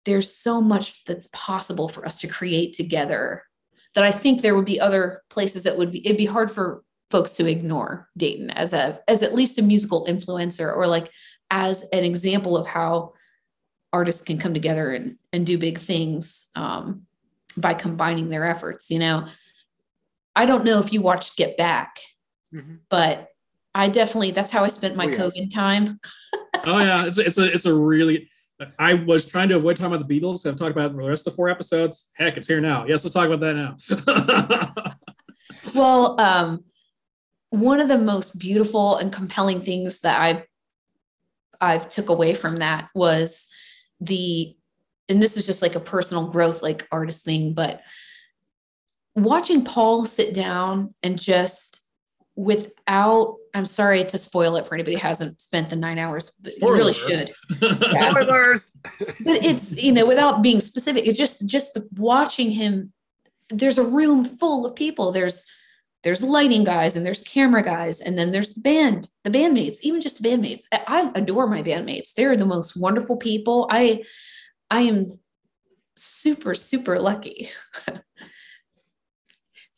[0.04, 3.42] there's so much that's possible for us to create together
[3.94, 6.82] that i think there would be other places that would be it'd be hard for
[7.10, 11.10] folks to ignore dayton as a as at least a musical influencer or like
[11.50, 13.12] as an example of how
[13.92, 16.50] artists can come together and and do big things.
[16.54, 17.06] Um
[17.60, 19.26] by combining their efforts you know
[20.36, 21.98] i don't know if you watched get back
[22.54, 22.78] Mhm.
[22.88, 23.28] but
[23.74, 25.16] I definitely that's how I spent my Oh, yeah.
[25.18, 26.00] COVID time.
[26.64, 28.28] Oh yeah, it's a, it's a it's a really.
[28.78, 30.44] I was trying to avoid talking about the Beatles.
[30.46, 32.08] I've talked about it for the rest of the four episodes.
[32.16, 32.86] Heck, it's here now.
[32.86, 34.94] Yes, let's talk about that now.
[35.74, 36.64] Well, um,
[37.50, 40.44] one of the most beautiful and compelling things that I
[41.60, 43.48] I took away from that was
[44.00, 44.56] the,
[45.08, 47.82] and this is just like a personal growth, like artist thing, but
[49.14, 51.80] watching Paul sit down and just
[52.36, 56.56] without, I'm sorry to spoil it for anybody who hasn't spent the nine hours, but
[56.56, 57.30] you really should.
[57.60, 58.10] Yeah.
[58.10, 58.72] Spoilers.
[59.00, 62.92] but it's you know without being specific it's just just watching him
[63.48, 65.44] there's a room full of people there's
[66.04, 70.00] there's lighting guys and there's camera guys and then there's the band the bandmates even
[70.00, 74.02] just the bandmates i I adore my bandmates they're the most wonderful people i
[74.70, 75.06] i am
[75.96, 77.50] super super lucky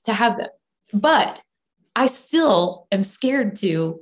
[0.05, 0.49] to have them.
[0.93, 1.41] But
[1.97, 4.01] i still am scared to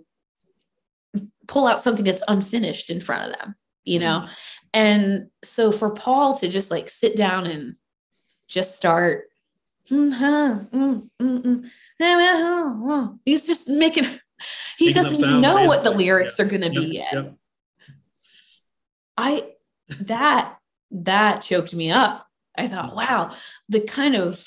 [1.47, 3.55] pull out something that's unfinished in front of them
[3.89, 4.29] you know?
[4.75, 7.77] And so for Paul to just like sit down and
[8.47, 9.29] just start,
[9.91, 11.65] mm, mm, mm, mm,
[12.01, 14.05] eh, huh, huh," he's just making,
[14.77, 17.15] he Making doesn't know what the lyrics are going to Yep, be yet.
[17.15, 17.35] yep.
[19.17, 19.55] I,
[20.01, 20.58] that,
[20.91, 22.27] that choked me up.
[22.57, 23.31] I thought, wow,
[23.69, 24.45] the kind of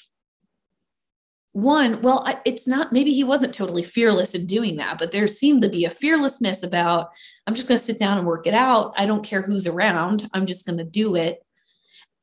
[1.53, 5.61] one, well, it's not, maybe he wasn't totally fearless in doing that, but there seemed
[5.61, 7.09] to be a fearlessness about,
[7.45, 8.93] I'm just going to sit down and work it out.
[8.97, 10.29] I don't care who's around.
[10.33, 11.45] I'm just going to do it.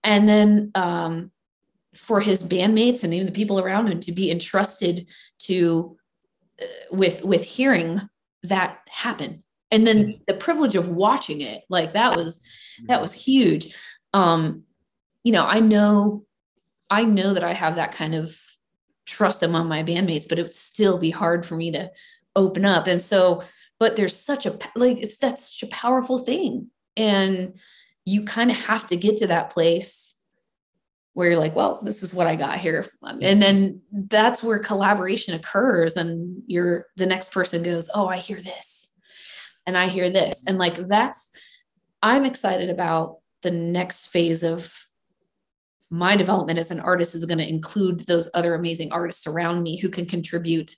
[0.02, 1.30] And then um,
[1.94, 5.06] for his bandmates and even the people around him to be entrusted
[5.40, 5.96] to,
[6.62, 8.00] uh, with, with hearing
[8.44, 9.42] that happen.
[9.70, 10.22] And then mm-hmm.
[10.26, 12.42] the privilege of watching it, like that was,
[12.86, 13.02] that mm-hmm.
[13.02, 13.74] was huge.
[14.14, 14.64] Um,
[15.22, 16.24] you know, I know,
[16.90, 18.38] I know that I have that kind of
[19.06, 21.90] trust among my bandmates, but it would still be hard for me to
[22.36, 22.86] open up.
[22.86, 23.42] And so,
[23.78, 26.70] but there's such a like it's that's such a powerful thing.
[26.96, 27.54] And
[28.04, 30.18] you kind of have to get to that place
[31.12, 32.86] where you're like, well, this is what I got here.
[33.02, 35.96] And then that's where collaboration occurs.
[35.96, 38.94] And you're the next person goes, Oh, I hear this.
[39.66, 40.44] And I hear this.
[40.46, 41.32] And like that's
[42.02, 44.72] I'm excited about the next phase of
[45.90, 49.78] my development as an artist is going to include those other amazing artists around me
[49.78, 50.76] who can contribute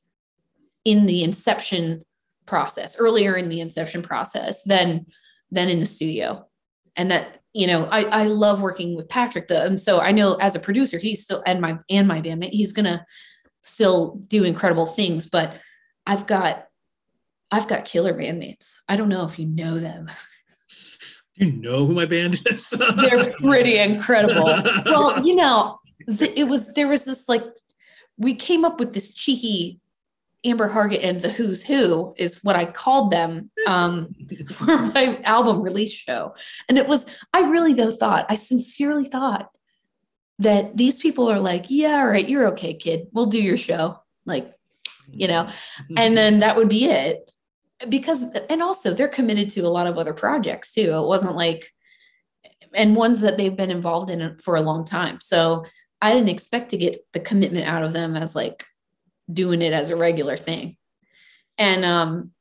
[0.84, 2.04] in the inception
[2.46, 5.06] process earlier in the inception process than
[5.50, 6.46] than in the studio.
[6.96, 9.64] And that you know i i love working with patrick though.
[9.64, 12.72] And so i know as a producer he's still and my and my bandmate he's
[12.72, 13.04] gonna
[13.62, 15.60] still do incredible things but
[16.06, 16.66] i've got
[17.50, 18.76] i've got killer bandmates.
[18.88, 20.08] I don't know if you know them
[21.40, 22.70] you know who my band is?
[22.70, 24.44] They're pretty incredible.
[24.84, 27.44] Well, you know, th- it was there was this like
[28.18, 29.80] we came up with this cheeky
[30.44, 34.14] Amber Hargett and the Who's Who is what I called them um,
[34.50, 36.34] for my album release show.
[36.68, 39.50] And it was, I really though thought, I sincerely thought
[40.38, 43.08] that these people are like, yeah, all right, you're okay, kid.
[43.12, 44.00] We'll do your show.
[44.24, 44.54] Like,
[45.12, 45.50] you know,
[45.96, 47.29] and then that would be it
[47.88, 50.92] because and also they're committed to a lot of other projects too.
[50.94, 51.72] It wasn't like
[52.74, 55.18] and ones that they've been involved in for a long time.
[55.20, 55.64] So
[56.02, 58.64] i didn't expect to get the commitment out of them as like
[59.30, 60.76] doing it as a regular thing.
[61.58, 62.32] And um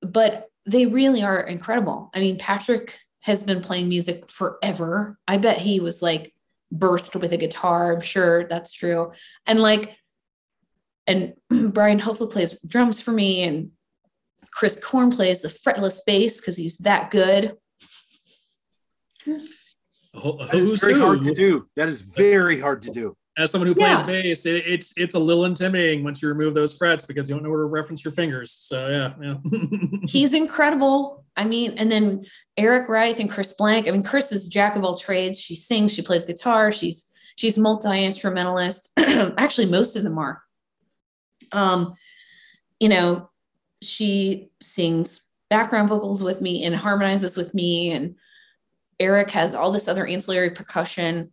[0.00, 2.10] but they really are incredible.
[2.14, 5.18] I mean patrick has been playing music forever.
[5.26, 6.32] I bet he was like
[6.72, 9.12] birthed with a guitar i'm sure that's true.
[9.46, 9.96] And like
[11.06, 11.34] and
[11.72, 13.72] brian Hoflick plays drums for me and
[14.52, 17.56] Chris Korn plays the fretless bass because he's that good.
[20.14, 21.66] That is very hard to do.
[21.76, 23.16] That is very hard to do.
[23.36, 24.06] As someone who plays yeah.
[24.06, 27.44] bass, it, it's it's a little intimidating once you remove those frets because you don't
[27.44, 28.56] know where to reference your fingers.
[28.58, 29.98] So yeah, yeah.
[30.08, 31.24] he's incredible.
[31.36, 32.24] I mean, and then
[32.56, 33.86] Eric Wright and Chris Blank.
[33.86, 35.38] I mean, Chris is jack of all trades.
[35.40, 38.90] She sings, she plays guitar, she's she's multi instrumentalist.
[38.98, 40.42] Actually, most of them are.
[41.52, 41.94] Um,
[42.80, 43.30] you know,
[43.82, 47.90] she sings background vocals with me and harmonizes with me.
[47.90, 48.16] And
[49.00, 51.32] Eric has all this other ancillary percussion.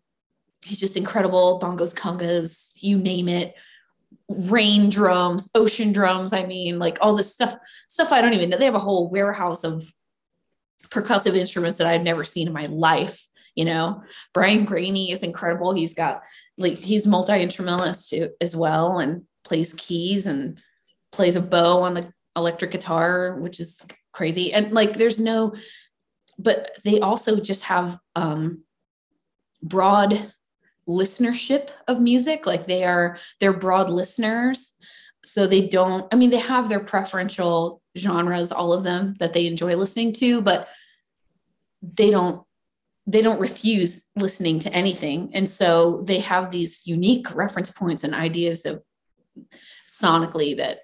[0.65, 1.59] He's just incredible.
[1.61, 3.55] Bongos, congas, you name it.
[4.29, 6.33] Rain drums, ocean drums.
[6.33, 7.55] I mean, like all this stuff,
[7.87, 8.57] stuff I don't even know.
[8.57, 9.83] They have a whole warehouse of
[10.89, 13.27] percussive instruments that I've never seen in my life.
[13.55, 14.03] You know,
[14.33, 15.73] Brian Graney is incredible.
[15.73, 16.23] He's got
[16.57, 20.59] like he's multi-instrumentalist as well and plays keys and
[21.11, 24.53] plays a bow on the electric guitar, which is crazy.
[24.53, 25.55] And like there's no,
[26.37, 28.63] but they also just have um,
[29.61, 30.33] broad
[30.87, 32.45] listenership of music.
[32.45, 34.75] Like they are, they're broad listeners.
[35.23, 39.47] So they don't, I mean, they have their preferential genres, all of them that they
[39.47, 40.67] enjoy listening to, but
[41.81, 42.41] they don't
[43.07, 48.15] they don't refuse listening to anything and so they have these unique reference points and
[48.15, 48.81] ideas of
[49.87, 50.79] sonically that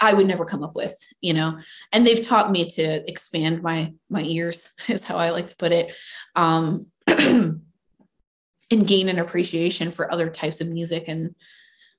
[0.00, 1.58] I would never come up with, you know.
[1.92, 5.72] And they've taught me to expand my my ears, is how I like to put
[5.72, 5.92] it,
[6.34, 7.60] um, and
[8.70, 11.04] gain an appreciation for other types of music.
[11.08, 11.34] And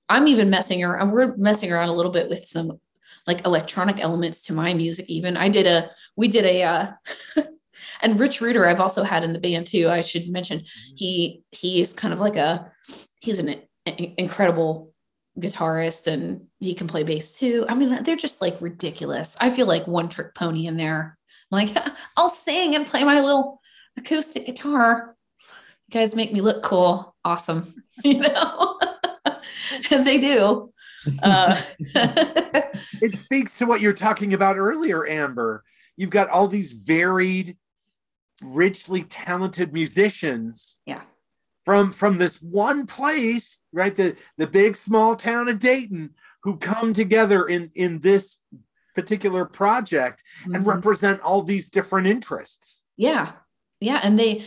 [0.10, 1.12] I'm even messing around.
[1.12, 2.80] We're messing around a little bit with some
[3.28, 5.08] like electronic elements to my music.
[5.10, 6.64] Even I did a we did a.
[6.64, 6.92] Uh,
[8.02, 9.90] and Rich Reuter, I've also had in the band too.
[9.90, 10.64] I should mention
[10.96, 12.72] he he is kind of like a
[13.20, 14.92] he's an incredible
[15.40, 17.66] guitarist and he can play bass too.
[17.70, 19.38] I mean, they're just like ridiculous.
[19.40, 21.18] I feel like one trick pony in there.
[21.52, 21.78] I'm like,
[22.18, 23.62] I'll sing and play my little
[23.98, 25.16] acoustic guitar.
[25.88, 27.16] You guys make me look cool.
[27.24, 27.76] Awesome.
[28.06, 28.80] You know?
[29.92, 30.74] and they do.
[31.22, 31.62] Uh,
[33.02, 35.64] it speaks to what you're talking about earlier, Amber.
[35.98, 37.58] You've got all these varied,
[38.42, 40.78] richly talented musicians.
[40.86, 41.02] Yeah.
[41.64, 43.96] From from this one place right?
[43.96, 48.42] The the big small town of Dayton who come together in in this
[48.96, 50.56] particular project mm-hmm.
[50.56, 52.84] and represent all these different interests.
[52.98, 53.34] Yeah.
[53.80, 54.46] Yeah, and they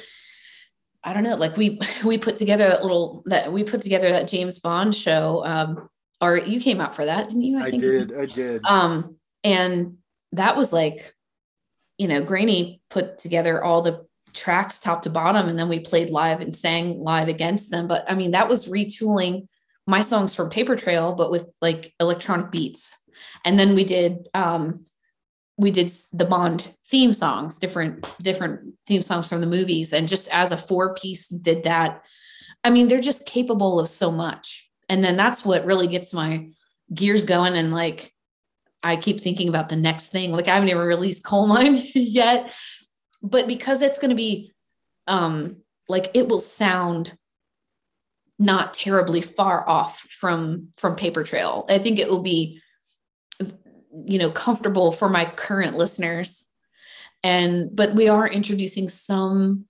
[1.02, 4.28] I don't know, like we we put together that little that we put together that
[4.28, 5.44] James Bond show.
[5.44, 5.88] Um,
[6.20, 7.58] or you came out for that, didn't you?
[7.58, 8.16] I, I did.
[8.16, 8.62] I did.
[8.64, 9.98] Um, and
[10.32, 11.12] that was like,
[11.98, 16.10] you know, Graney put together all the tracks top to bottom, and then we played
[16.10, 17.86] live and sang live against them.
[17.86, 19.46] But I mean, that was retooling
[19.86, 22.96] my songs from Paper Trail, but with like electronic beats.
[23.44, 24.86] And then we did um,
[25.56, 30.28] we did the Bond theme songs, different different theme songs from the movies, and just
[30.32, 32.02] as a four piece did that.
[32.64, 36.48] I mean, they're just capable of so much, and then that's what really gets my
[36.92, 37.54] gears going.
[37.56, 38.12] And like,
[38.82, 40.32] I keep thinking about the next thing.
[40.32, 42.52] Like, I haven't even released Coal Mine yet,
[43.24, 44.52] but because it's going to be,
[45.08, 45.56] um,
[45.88, 47.16] like it will sound
[48.38, 51.66] not terribly far off from from Paper Trail.
[51.68, 52.60] I think it will be
[53.92, 56.50] you know comfortable for my current listeners
[57.24, 59.64] and but we are introducing some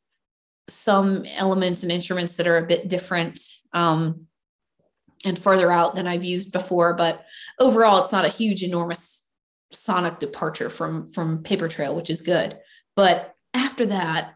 [0.69, 3.41] some elements and instruments that are a bit different
[3.73, 4.27] um,
[5.25, 6.95] and further out than I've used before.
[6.95, 7.25] But
[7.61, 9.31] overall, it's not a huge, enormous
[9.73, 12.59] sonic departure from from Paper Trail, which is good.
[12.97, 14.35] But after that,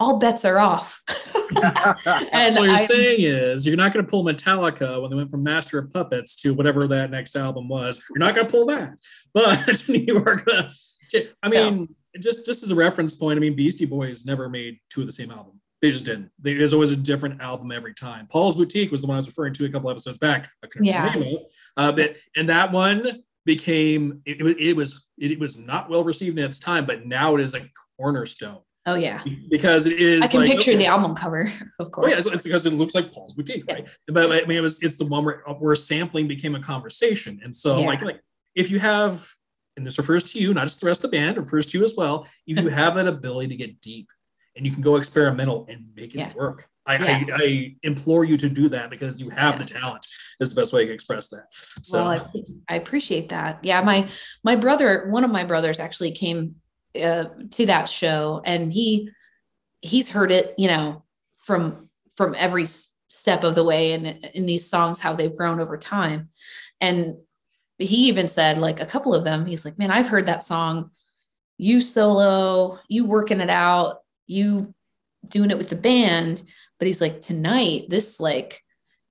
[0.00, 1.02] all bets are off.
[1.12, 5.16] and so what you're I, saying is you're not going to pull Metallica when they
[5.16, 8.02] went from Master of Puppets to whatever that next album was.
[8.10, 8.94] You're not going to pull that,
[9.34, 10.70] but you are going
[11.10, 11.28] to.
[11.42, 15.00] I mean, just just as a reference point, I mean, Beastie Boys never made two
[15.00, 15.60] of the same album.
[15.80, 16.30] They just didn't.
[16.40, 18.26] There's always a different album every time.
[18.26, 20.48] Paul's Boutique was the one I was referring to a couple episodes back.
[20.62, 21.12] I couldn't yeah.
[21.12, 21.44] remember
[21.76, 26.44] uh, but and that one became it, it was it was not well received in
[26.44, 27.60] its time, but now it is a
[27.98, 30.22] cornerstone Oh yeah, because it is.
[30.22, 30.78] I can like, picture okay.
[30.78, 32.06] the album cover, of course.
[32.06, 33.74] Oh, yeah, it's, it's, because it looks like Paul's Boutique, yeah.
[33.74, 33.96] right?
[34.06, 37.38] But I mean, it was it's the one where uh, where sampling became a conversation,
[37.44, 37.86] and so yeah.
[37.86, 38.20] like like
[38.54, 39.28] if you have,
[39.76, 41.84] and this refers to you, not just the rest of the band, refers to you
[41.84, 42.26] as well.
[42.46, 44.08] If you have that ability to get deep,
[44.56, 48.48] and you can go experimental and make it work, I, I, I, implore you to
[48.48, 50.06] do that because you have the talent.
[50.40, 51.46] Is the best way to express that.
[51.82, 52.30] So well,
[52.68, 53.58] I, I appreciate that.
[53.62, 54.08] Yeah, my
[54.44, 56.54] my brother, one of my brothers, actually came
[57.02, 58.42] uh, to that show.
[58.44, 59.10] And he
[59.80, 61.04] he's heard it you know
[61.36, 62.66] from from every
[63.08, 66.28] step of the way and in these songs how they've grown over time.
[66.80, 67.16] And
[67.78, 70.90] he even said like a couple of them he's like man i've heard that song.
[71.58, 74.74] You solo you working it out you
[75.26, 76.42] doing it with the band.
[76.78, 78.62] But he's like tonight this like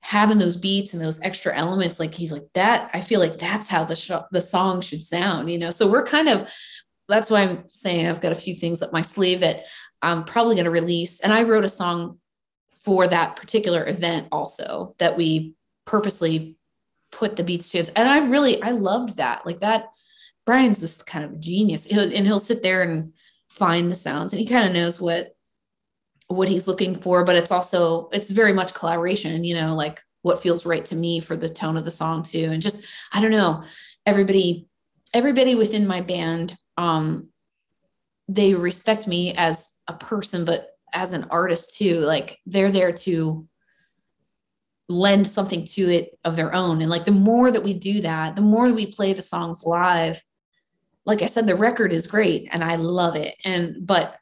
[0.01, 3.67] having those beats and those extra elements like he's like that i feel like that's
[3.67, 5.69] how the sh- the song should sound you know?
[5.69, 6.49] So we're kind of
[7.07, 9.63] that's why I'm saying I've got a few things up my sleeve that
[10.01, 11.19] I'm probably going to release.
[11.21, 12.19] And I wrote a song
[12.83, 15.53] for that particular event also that we
[15.85, 16.55] purposely
[17.11, 17.79] put the beats to.
[17.95, 19.45] And I really, I loved that.
[19.45, 19.85] Like that,
[20.45, 21.85] Brian's just kind of a genius.
[21.85, 23.13] He'll, and he'll sit there and
[23.49, 25.35] find the sounds and he kind of knows what,
[26.27, 30.41] what he's looking for, but it's also, it's very much collaboration, you know, like what
[30.41, 32.49] feels right to me for the tone of the song too.
[32.51, 33.63] And just, I don't know,
[34.05, 34.67] everybody,
[35.13, 37.29] everybody within my band um
[38.27, 43.47] they respect me as a person but as an artist too like they're there to
[44.89, 46.81] lend something to it of their own.
[46.81, 49.63] And like the more that we do that the more that we play the songs
[49.63, 50.21] live
[51.05, 53.35] like i said the record is great and i love it.
[53.43, 54.15] And but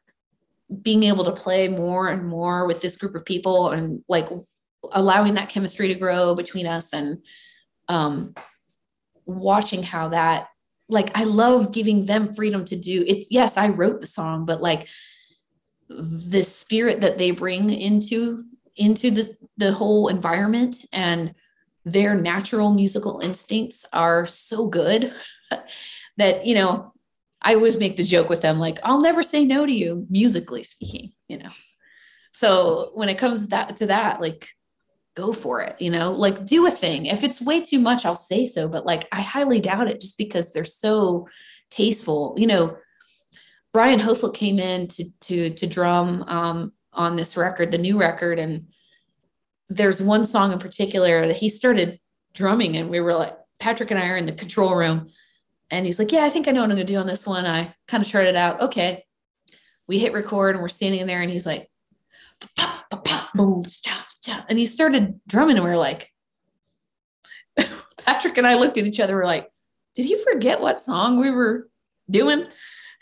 [0.82, 4.28] being able to play more and more with this group of people and like
[4.92, 7.20] allowing that chemistry to grow between us and
[7.88, 8.34] um
[9.26, 10.48] watching how that
[10.88, 14.62] like I love giving them freedom to do it's yes, I wrote the song, but
[14.62, 14.88] like
[15.90, 18.44] the spirit that they bring into
[18.76, 21.34] into the the whole environment and
[21.86, 25.14] their natural musical instincts are so good
[26.18, 26.94] that you know
[27.42, 30.64] I always make the joke with them like I'll never say no to you musically
[30.64, 31.50] speaking, you know.
[32.32, 34.50] So when it comes that, to that like
[35.16, 37.06] go for it, you know, like do a thing.
[37.06, 40.18] If it's way too much, I'll say so, but like I highly doubt it just
[40.18, 41.28] because they're so
[41.70, 42.36] tasteful.
[42.38, 42.78] You know,
[43.74, 48.40] Brian Hoflick came in to to to drum um, on this record, the new record,
[48.40, 48.68] and
[49.70, 52.00] there's one song in particular that he started
[52.34, 55.10] drumming, and we were like, Patrick and I are in the control room,
[55.72, 57.46] and he's like, "Yeah, I think I know what I'm gonna do on this one."
[57.46, 58.62] I kind of charted out.
[58.62, 59.06] Okay,
[59.88, 61.70] we hit record, and we're standing there, and he's like,
[63.36, 64.06] boom, stop,
[64.48, 66.12] And he started drumming, and we were like,
[68.06, 69.50] Patrick and I looked at each other, we're like,
[69.96, 71.70] did he forget what song we were
[72.10, 72.48] doing?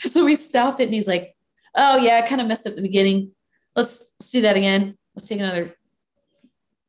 [0.06, 1.34] So we stopped it, and he's like,
[1.76, 3.32] oh, yeah, I kind of messed up the beginning.
[3.74, 4.98] Let's, let's do that again.
[5.16, 5.74] Let's take another,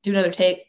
[0.03, 0.65] do another take.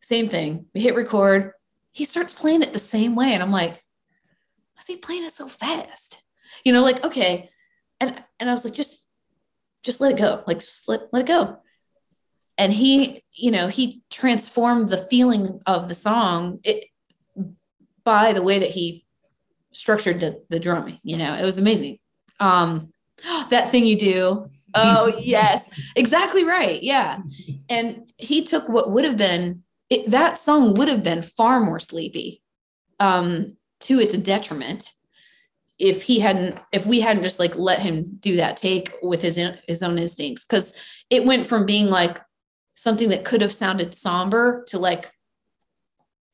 [0.00, 0.66] Same thing.
[0.74, 1.52] We hit record.
[1.90, 3.32] He starts playing it the same way.
[3.32, 6.22] And I'm like, why is he playing it so fast?
[6.64, 7.50] You know, like, okay.
[7.98, 9.02] And, and I was like, just
[9.82, 10.42] just let it go.
[10.46, 11.58] Like just let, let it go.
[12.62, 16.84] And he, you know, he transformed the feeling of the song it,
[18.04, 19.04] by the way that he
[19.72, 21.98] structured the, the drumming, you know, it was amazing.
[22.38, 22.92] Um,
[23.50, 24.48] that thing you do.
[24.76, 26.80] Oh yes, exactly right.
[26.80, 27.18] Yeah.
[27.68, 31.80] And he took what would have been it, that song would have been far more
[31.80, 32.42] sleepy
[33.00, 34.88] um, to its detriment
[35.80, 39.40] if he hadn't if we hadn't just like let him do that take with his
[39.66, 40.78] his own instincts because
[41.10, 42.20] it went from being like
[42.74, 45.10] something that could have sounded somber to like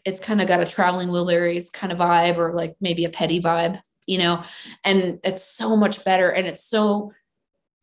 [0.04, 3.40] it's kind of got a traveling wilburys kind of vibe or like maybe a petty
[3.40, 4.42] vibe you know
[4.84, 7.12] and it's so much better and it's so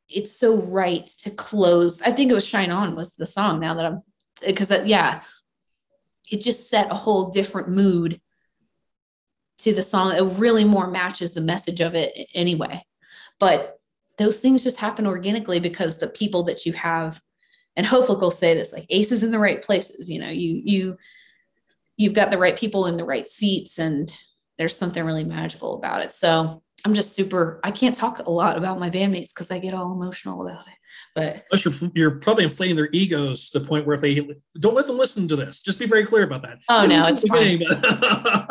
[0.08, 3.74] it's so right to close i think it was shine on was the song now
[3.74, 4.02] that i'm
[4.46, 5.22] because uh, yeah
[6.32, 8.20] it just set a whole different mood
[9.60, 10.16] to the song.
[10.16, 12.86] It really more matches the message of it anyway.
[13.40, 13.80] But
[14.18, 17.22] those things just happen organically because the people that you have,
[17.76, 20.98] and hopefully will say this, like aces in the right places, you know, you you
[21.98, 24.16] you've got the right people in the right seats and
[24.58, 26.12] there's something really magical about it.
[26.14, 29.74] So I'm just super, I can't talk a lot about my bandmates because I get
[29.74, 30.74] all emotional about it.
[31.16, 34.28] But Plus you're, you're probably inflating their egos to the point where if they
[34.60, 36.60] don't let them listen to this, just be very clear about that.
[36.70, 37.62] Oh no, it's fine.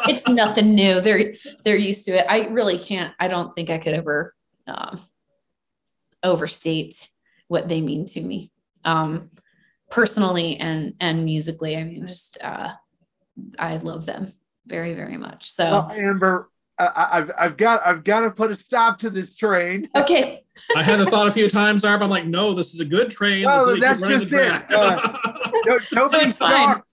[0.08, 1.00] it's nothing new.
[1.00, 2.26] They're they're used to it.
[2.28, 3.14] I really can't.
[3.18, 4.34] I don't think I could ever
[4.66, 5.00] um,
[6.22, 7.08] overstate
[7.48, 8.50] what they mean to me,
[8.84, 9.30] um,
[9.90, 11.76] personally and and musically.
[11.76, 12.72] I mean, just uh,
[13.58, 14.32] I love them
[14.66, 15.50] very very much.
[15.50, 19.88] So well, Amber, I've I've got I've got to put a stop to this train.
[19.96, 20.40] Okay.
[20.76, 22.00] I had the thought a few times, Arb.
[22.00, 23.42] I'm like, no, this is a good train.
[23.42, 24.70] No, that's just it.
[24.72, 25.18] Uh,
[25.64, 26.92] don't, don't be shocked.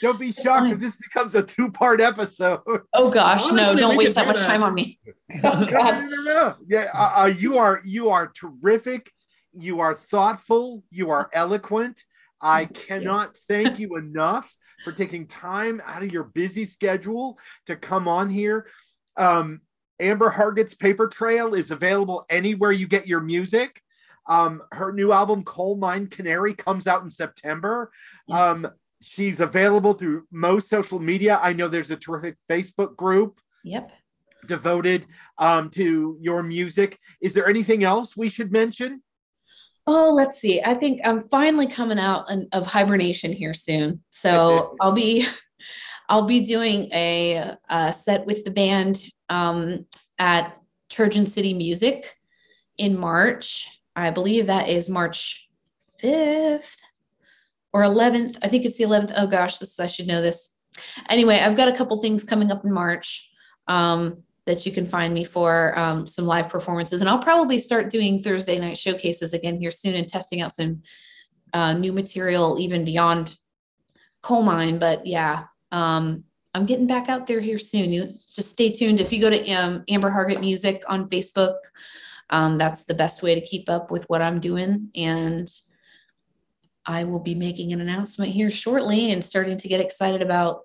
[0.00, 2.62] Don't be shocked if this becomes a two-part episode.
[2.94, 3.80] Oh gosh, Honestly, no!
[3.80, 4.46] Don't waste that much that.
[4.46, 4.98] time on me.
[5.42, 9.10] no, no, no, no, Yeah, uh, uh, you are you are terrific.
[9.58, 10.84] You are thoughtful.
[10.90, 12.04] You are eloquent.
[12.40, 14.54] I cannot thank you enough
[14.84, 18.66] for taking time out of your busy schedule to come on here.
[19.16, 19.62] Um,
[19.98, 23.80] Amber Hargett's Paper Trail is available anywhere you get your music.
[24.28, 27.90] Um, her new album, Coal Mine Canary, comes out in September.
[28.30, 28.68] Um,
[29.00, 31.38] she's available through most social media.
[31.42, 33.38] I know there's a terrific Facebook group.
[33.64, 33.90] Yep.
[34.46, 35.06] Devoted
[35.38, 36.98] um, to your music.
[37.20, 39.02] Is there anything else we should mention?
[39.86, 40.60] Oh, let's see.
[40.62, 44.02] I think I'm finally coming out of hibernation here soon.
[44.10, 45.26] So I'll be
[46.08, 49.86] I'll be doing a, a set with the band um,
[50.18, 50.58] at
[50.90, 52.14] Trojan City Music
[52.78, 53.80] in March.
[53.96, 55.48] I believe that is March
[56.02, 56.76] 5th
[57.72, 58.38] or 11th.
[58.42, 59.12] I think it's the 11th.
[59.16, 60.58] Oh gosh, this I should know this.
[61.08, 63.30] Anyway, I've got a couple things coming up in March
[63.66, 67.90] um, that you can find me for um, some live performances, and I'll probably start
[67.90, 70.82] doing Thursday night showcases again here soon and testing out some
[71.52, 73.36] uh, new material even beyond
[74.22, 74.78] coal mine.
[74.78, 76.24] But yeah, um,
[76.54, 77.92] I'm getting back out there here soon.
[77.92, 79.00] You just stay tuned.
[79.00, 81.56] If you go to um, Amber Hargett Music on Facebook,
[82.30, 84.88] um, that's the best way to keep up with what I'm doing.
[84.94, 85.50] And
[86.86, 90.62] I will be making an announcement here shortly and starting to get excited about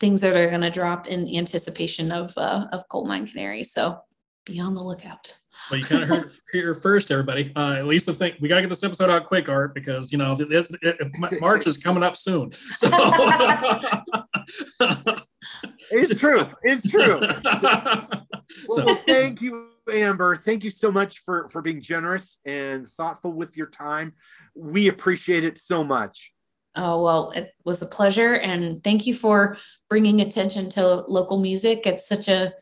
[0.00, 3.64] things that are going to drop in anticipation of uh, of Coal Mine Canary.
[3.64, 3.98] So
[4.44, 5.34] be on the lookout.
[5.70, 7.52] Well, you kind of heard it here first, everybody.
[7.56, 10.12] Uh, at least the thing we got to get this episode out quick, Art, because
[10.12, 10.98] you know this, it,
[11.40, 12.52] March is coming up soon.
[12.74, 12.88] So
[15.90, 16.46] it's true.
[16.62, 17.20] It's true.
[18.68, 18.84] so.
[18.84, 20.36] Well, thank you, Amber.
[20.36, 24.12] Thank you so much for for being generous and thoughtful with your time.
[24.54, 26.32] We appreciate it so much.
[26.76, 29.56] Oh well, it was a pleasure, and thank you for
[29.88, 31.86] bringing attention to local music.
[31.86, 32.52] It's such a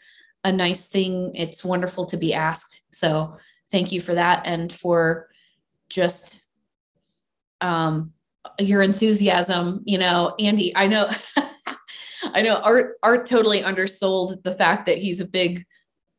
[0.45, 1.35] a nice thing.
[1.35, 2.83] It's wonderful to be asked.
[2.91, 3.37] So
[3.71, 5.29] thank you for that and for
[5.89, 6.43] just
[7.61, 8.13] um,
[8.59, 9.83] your enthusiasm.
[9.87, 11.11] You know, Andy, I know,
[12.25, 15.65] I know Art Art totally undersold the fact that he's a big,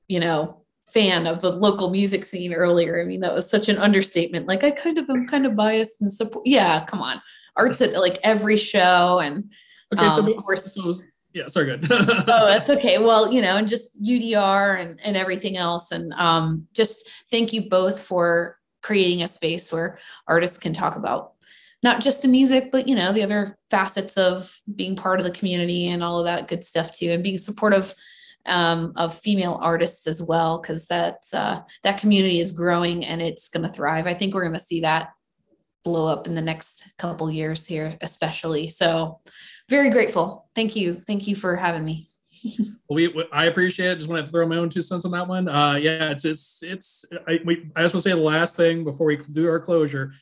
[0.08, 3.02] you know, fan of the local music scene earlier.
[3.02, 4.48] I mean, that was such an understatement.
[4.48, 6.48] Like I kind of am kind of biased and support.
[6.48, 7.22] Yeah, come on.
[7.58, 9.52] Art's at like every show and
[9.94, 10.94] okay, um, so, course, so
[11.34, 12.98] yeah sorry good oh that's okay.
[12.98, 15.92] Well you know and just udr and, and everything else.
[15.92, 21.34] And um, just thank you both for creating a space where artists can talk about
[21.84, 25.32] not just the music but you know the other facets of being part of the
[25.32, 27.94] community and all of that good stuff too and being supportive
[28.46, 33.50] um, of female artists as well because that uh, that community is growing and it's
[33.50, 34.08] going to thrive.
[34.08, 35.10] I think we're going to see that
[35.86, 39.22] blow up in the next couple years here especially so
[39.68, 40.48] very grateful.
[40.56, 41.02] Thank you.
[41.08, 42.08] Thank you for having me.
[42.90, 43.96] we, we, I appreciate it.
[43.96, 45.48] Just want to throw my own two cents on that one.
[45.48, 47.06] Uh, yeah, it's it's it's.
[47.28, 50.14] I, we, I just want to say the last thing before we do our closure.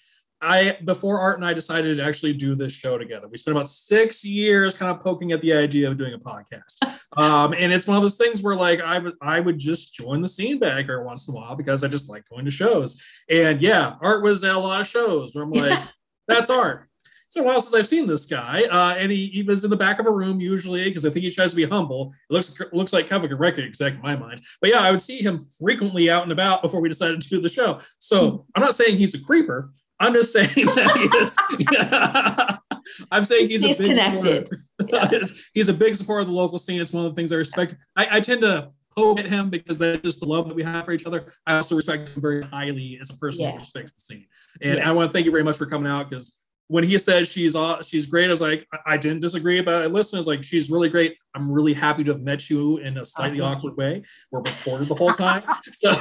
[0.44, 3.28] I before Art and I decided to actually do this show together.
[3.28, 6.78] We spent about six years kind of poking at the idea of doing a podcast.
[7.18, 10.22] um, and it's one of those things where like I would I would just join
[10.22, 13.02] the scene bagger once in a while because I just like going to shows.
[13.30, 15.80] And yeah, Art was at a lot of shows where I'm like,
[16.28, 16.88] that's Art.
[17.34, 19.72] It's been a while since I've seen this guy, uh, and he, he was in
[19.72, 22.14] the back of a room usually because I think he tries to be humble.
[22.30, 24.91] It looks looks like kind of a record exec in my mind, but yeah, I
[24.91, 27.80] would see him frequently out and about before we decided to do the show.
[27.98, 28.38] So hmm.
[28.54, 29.72] I'm not saying he's a creeper.
[30.04, 31.38] I'm just saying that he is.
[33.12, 34.49] I'm saying he's, he's a big connected.
[34.88, 35.22] Yeah.
[35.54, 36.82] he's a big supporter of the local scene.
[36.82, 37.76] It's one of the things I respect.
[37.95, 40.86] I, I tend to poke at him because that's just the love that we have
[40.86, 41.34] for each other.
[41.47, 43.51] I also respect him very highly as a person yeah.
[43.51, 44.26] who respects the scene.
[44.62, 44.89] And yeah.
[44.89, 47.55] I want to thank you very much for coming out because when he says she's
[47.86, 49.91] she's great, I was like, I, didn't disagree about it.
[49.91, 51.18] Listen, I was like, she's really great.
[51.36, 53.55] I'm really happy to have met you in a slightly uh-huh.
[53.57, 54.03] awkward way.
[54.32, 55.43] We're recorded the whole time.
[55.74, 55.93] so,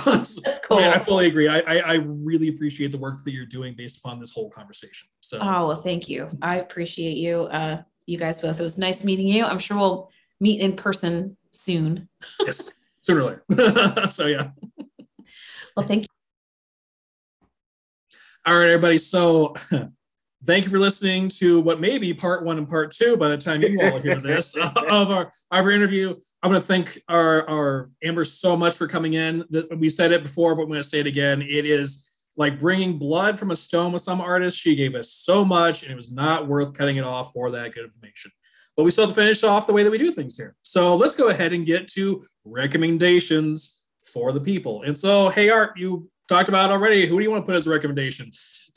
[0.69, 0.79] cool.
[0.79, 1.49] I, I, fully agree.
[1.49, 5.09] I, I, I really appreciate the work that you're doing based upon this whole conversation.
[5.21, 6.29] So oh well, thank you.
[6.41, 7.43] I appreciate you.
[7.43, 8.59] Uh you guys both.
[8.59, 9.45] It was nice meeting you.
[9.45, 10.11] I'm sure we'll
[10.41, 12.09] meet in person soon.
[12.41, 12.71] yes,
[13.03, 14.11] sooner or later.
[14.11, 14.51] so yeah.
[15.77, 16.09] Well, thank you.
[18.45, 18.99] All right, everybody.
[18.99, 19.55] So
[20.45, 23.39] thank you for listening to what may be part one and part two by the
[23.39, 26.15] time you all hear this uh, of our, our interview.
[26.43, 29.45] I'm going to thank our, our Amber so much for coming in.
[29.77, 31.43] We said it before, but I'm going to say it again.
[31.43, 34.59] It is like bringing blood from a stone with some artists.
[34.59, 37.75] She gave us so much, and it was not worth cutting it off for that
[37.75, 38.33] good information.
[38.77, 40.57] But we still have to finish off the way that we do things here.
[40.63, 43.83] So let's go ahead and get to recommendations
[44.13, 44.83] for the people.
[44.83, 47.07] And so, hey, Art, you talked about already.
[47.07, 48.31] Who do you want to put as a recommendation?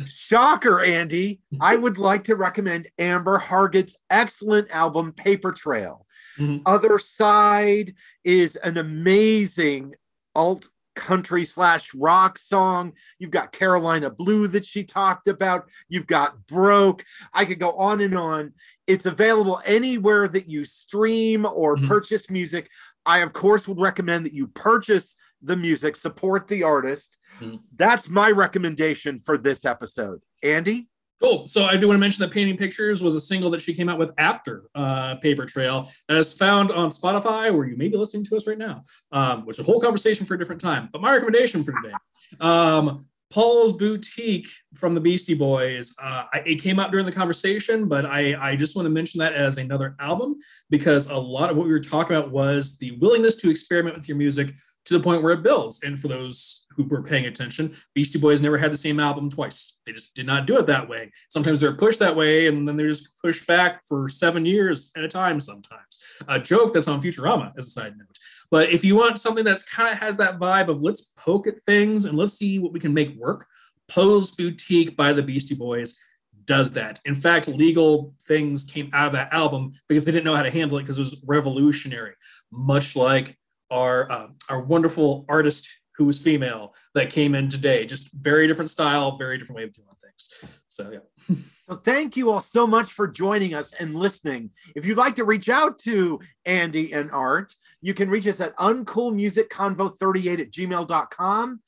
[0.05, 1.41] Shocker, Andy.
[1.61, 6.05] I would like to recommend Amber Hargett's excellent album, Paper Trail.
[6.37, 6.63] Mm-hmm.
[6.65, 7.93] Other Side
[8.23, 9.93] is an amazing
[10.35, 12.93] alt country slash rock song.
[13.19, 15.65] You've got Carolina Blue that she talked about.
[15.87, 17.03] You've got Broke.
[17.33, 18.53] I could go on and on.
[18.87, 21.87] It's available anywhere that you stream or mm-hmm.
[21.87, 22.69] purchase music.
[23.05, 25.15] I, of course, would recommend that you purchase
[25.45, 27.17] the music, support the artist.
[27.39, 27.57] Mm-hmm.
[27.75, 30.21] That's my recommendation for this episode.
[30.43, 30.89] Andy?
[31.21, 31.45] Cool.
[31.45, 33.87] So I do want to mention that Painting Pictures was a single that she came
[33.87, 37.97] out with after uh, Paper Trail and is found on Spotify, where you may be
[37.97, 38.83] listening to us right now,
[39.13, 40.89] um, which is a whole conversation for a different time.
[40.91, 41.95] But my recommendation for today,
[42.41, 45.95] um, Paul's Boutique from the Beastie Boys.
[46.01, 49.33] Uh, it came out during the conversation, but I, I just want to mention that
[49.33, 50.35] as another album
[50.69, 54.07] because a lot of what we were talking about was the willingness to experiment with
[54.07, 54.53] your music
[54.85, 55.83] to the point where it builds.
[55.83, 59.79] And for those who were paying attention, Beastie Boys never had the same album twice.
[59.85, 61.11] They just did not do it that way.
[61.29, 65.03] Sometimes they're pushed that way, and then they're just pushed back for seven years at
[65.03, 65.39] a time.
[65.39, 68.17] Sometimes a joke that's on Futurama, as a side note.
[68.51, 71.59] But if you want something that's kind of has that vibe of let's poke at
[71.59, 73.47] things and let's see what we can make work,
[73.87, 75.99] Paul's Boutique by the Beastie Boys
[76.45, 76.99] does that.
[77.05, 80.51] In fact, legal things came out of that album because they didn't know how to
[80.51, 82.13] handle it because it was revolutionary,
[82.51, 83.37] much like
[83.71, 87.85] our uh, our wonderful artist who was female that came in today.
[87.85, 90.59] Just very different style, very different way of doing things.
[90.67, 91.35] So yeah.
[91.67, 94.49] well, thank you all so much for joining us and listening.
[94.75, 98.57] If you'd like to reach out to Andy and Art, you can reach us at
[98.57, 101.61] uncoolmusicconvo38 at gmail.com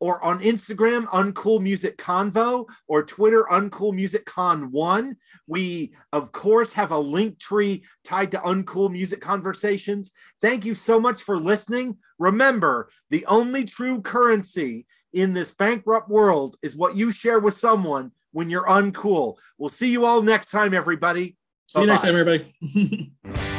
[0.00, 5.16] or on Instagram, Uncool Music Convo, or Twitter, Uncool Music Con One.
[5.46, 10.12] We, of course, have a link tree tied to Uncool Music Conversations.
[10.40, 11.98] Thank you so much for listening.
[12.18, 18.12] Remember, the only true currency in this bankrupt world is what you share with someone
[18.32, 19.36] when you're uncool.
[19.58, 21.36] We'll see you all next time, everybody.
[21.66, 21.80] See Bye-bye.
[21.80, 23.46] you next time, everybody.